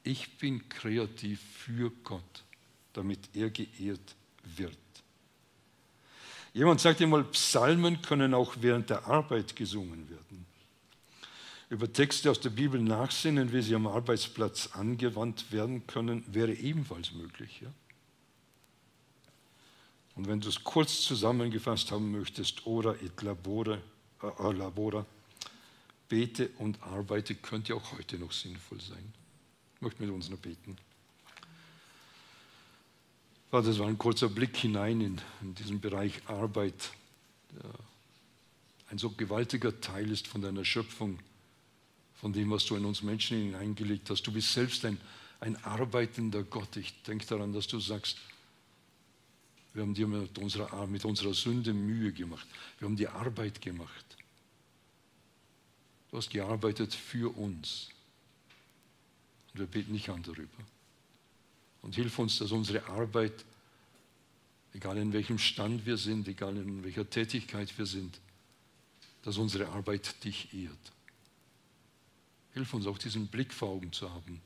ich 0.04 0.38
bin 0.38 0.68
kreativ 0.70 1.42
für 1.42 1.92
Gott, 2.04 2.44
damit 2.94 3.20
er 3.34 3.50
geehrt 3.50 4.16
wird. 4.44 4.78
Jemand 6.54 6.82
sagte 6.82 7.06
mal, 7.06 7.24
Psalmen 7.26 8.02
können 8.02 8.34
auch 8.34 8.56
während 8.60 8.90
der 8.90 9.06
Arbeit 9.06 9.56
gesungen 9.56 10.10
werden. 10.10 10.46
Über 11.70 11.92
Texte 11.92 12.32
aus 12.32 12.40
der 12.40 12.50
Bibel 12.50 12.82
nachsinnen, 12.82 13.54
wie 13.54 13.62
sie 13.62 13.76
am 13.76 13.86
Arbeitsplatz 13.86 14.72
angewandt 14.74 15.52
werden 15.52 15.86
können, 15.86 16.26
wäre 16.28 16.54
ebenfalls 16.54 17.14
möglich. 17.14 17.62
Ja? 17.62 17.70
Und 20.20 20.28
wenn 20.28 20.42
du 20.42 20.50
es 20.50 20.62
kurz 20.66 21.04
zusammengefasst 21.04 21.92
haben 21.92 22.12
möchtest, 22.12 22.68
ora 22.68 22.94
et 22.96 23.22
labora, 23.22 23.78
äh, 24.22 24.52
labora, 24.52 25.06
bete 26.10 26.50
und 26.58 26.84
arbeite, 26.84 27.36
könnte 27.36 27.74
auch 27.74 27.94
heute 27.94 28.18
noch 28.18 28.34
sinnvoll 28.34 28.82
sein. 28.82 29.14
Ich 29.76 29.82
möchte 29.82 30.04
mit 30.04 30.12
uns 30.12 30.30
noch 30.30 30.40
beten. 30.40 30.76
Vater, 33.50 33.68
das 33.68 33.80
war 33.80 33.88
ein 33.88 33.98
kurzer 33.98 34.28
Blick 34.28 34.58
hinein 34.58 35.00
in, 35.00 35.22
in 35.42 35.56
diesen 35.56 35.80
Bereich 35.80 36.28
Arbeit, 36.28 36.92
der 37.54 37.72
ein 38.92 38.98
so 38.98 39.12
gewaltiger 39.12 39.80
Teil 39.80 40.12
ist 40.12 40.28
von 40.28 40.42
deiner 40.42 40.66
Schöpfung, 40.66 41.18
von 42.16 42.34
dem, 42.34 42.52
was 42.52 42.66
du 42.66 42.76
in 42.76 42.84
uns 42.84 43.04
Menschen 43.04 43.38
hineingelegt 43.38 44.10
hast. 44.10 44.24
Du 44.24 44.34
bist 44.34 44.52
selbst 44.52 44.84
ein, 44.84 45.00
ein 45.40 45.56
arbeitender 45.64 46.44
Gott. 46.44 46.76
Ich 46.76 47.04
denke 47.04 47.26
daran, 47.26 47.54
dass 47.54 47.68
du 47.68 47.80
sagst, 47.80 48.18
wir 49.74 49.84
haben 49.84 49.94
dir 49.94 50.08
mit 50.08 50.38
unserer, 50.38 50.88
mit 50.88 51.06
unserer 51.06 51.34
Sünde 51.34 51.74
Mühe 51.74 52.12
gemacht. 52.12 52.48
Wir 52.80 52.88
haben 52.88 52.96
die 52.96 53.08
Arbeit 53.08 53.62
gemacht. 53.62 54.06
Du 56.10 56.18
hast 56.18 56.32
gearbeitet 56.32 56.94
für 56.94 57.36
uns. 57.38 57.90
Und 59.54 59.60
wir 59.60 59.68
beten 59.68 59.92
nicht 59.92 60.10
an 60.10 60.24
darüber. 60.24 60.58
Und 61.82 61.96
hilf 61.96 62.18
uns, 62.20 62.40
dass 62.40 62.52
unsere 62.52 62.86
Arbeit, 62.88 63.46
egal 64.74 64.98
in 64.98 65.14
welchem 65.14 65.38
Stand 65.38 65.86
wir 65.86 65.98
sind, 65.98 66.28
egal 66.28 66.58
in 66.58 66.84
welcher 66.84 67.10
Tätigkeit 67.10 67.78
wir 67.78 67.86
sind, 67.86 68.20
dass 69.24 69.38
unsere 69.38 69.70
Arbeit 69.70 70.24
dich 70.24 70.54
ehrt. 70.54 70.92
Hilf 72.54 72.74
uns 72.74 72.88
auch 72.88 72.98
diesen 72.98 73.28
Blick 73.28 73.54
vor 73.54 73.70
Augen 73.70 73.94
zu 73.94 74.10
haben, 74.12 74.42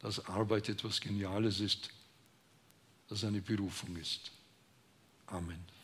dass 0.00 0.26
Arbeit 0.26 0.68
etwas 0.68 1.00
Geniales 1.00 1.60
ist, 1.60 1.90
dass 3.08 3.24
eine 3.24 3.40
Berufung 3.40 3.96
ist. 3.96 4.30
Amen. 5.26 5.75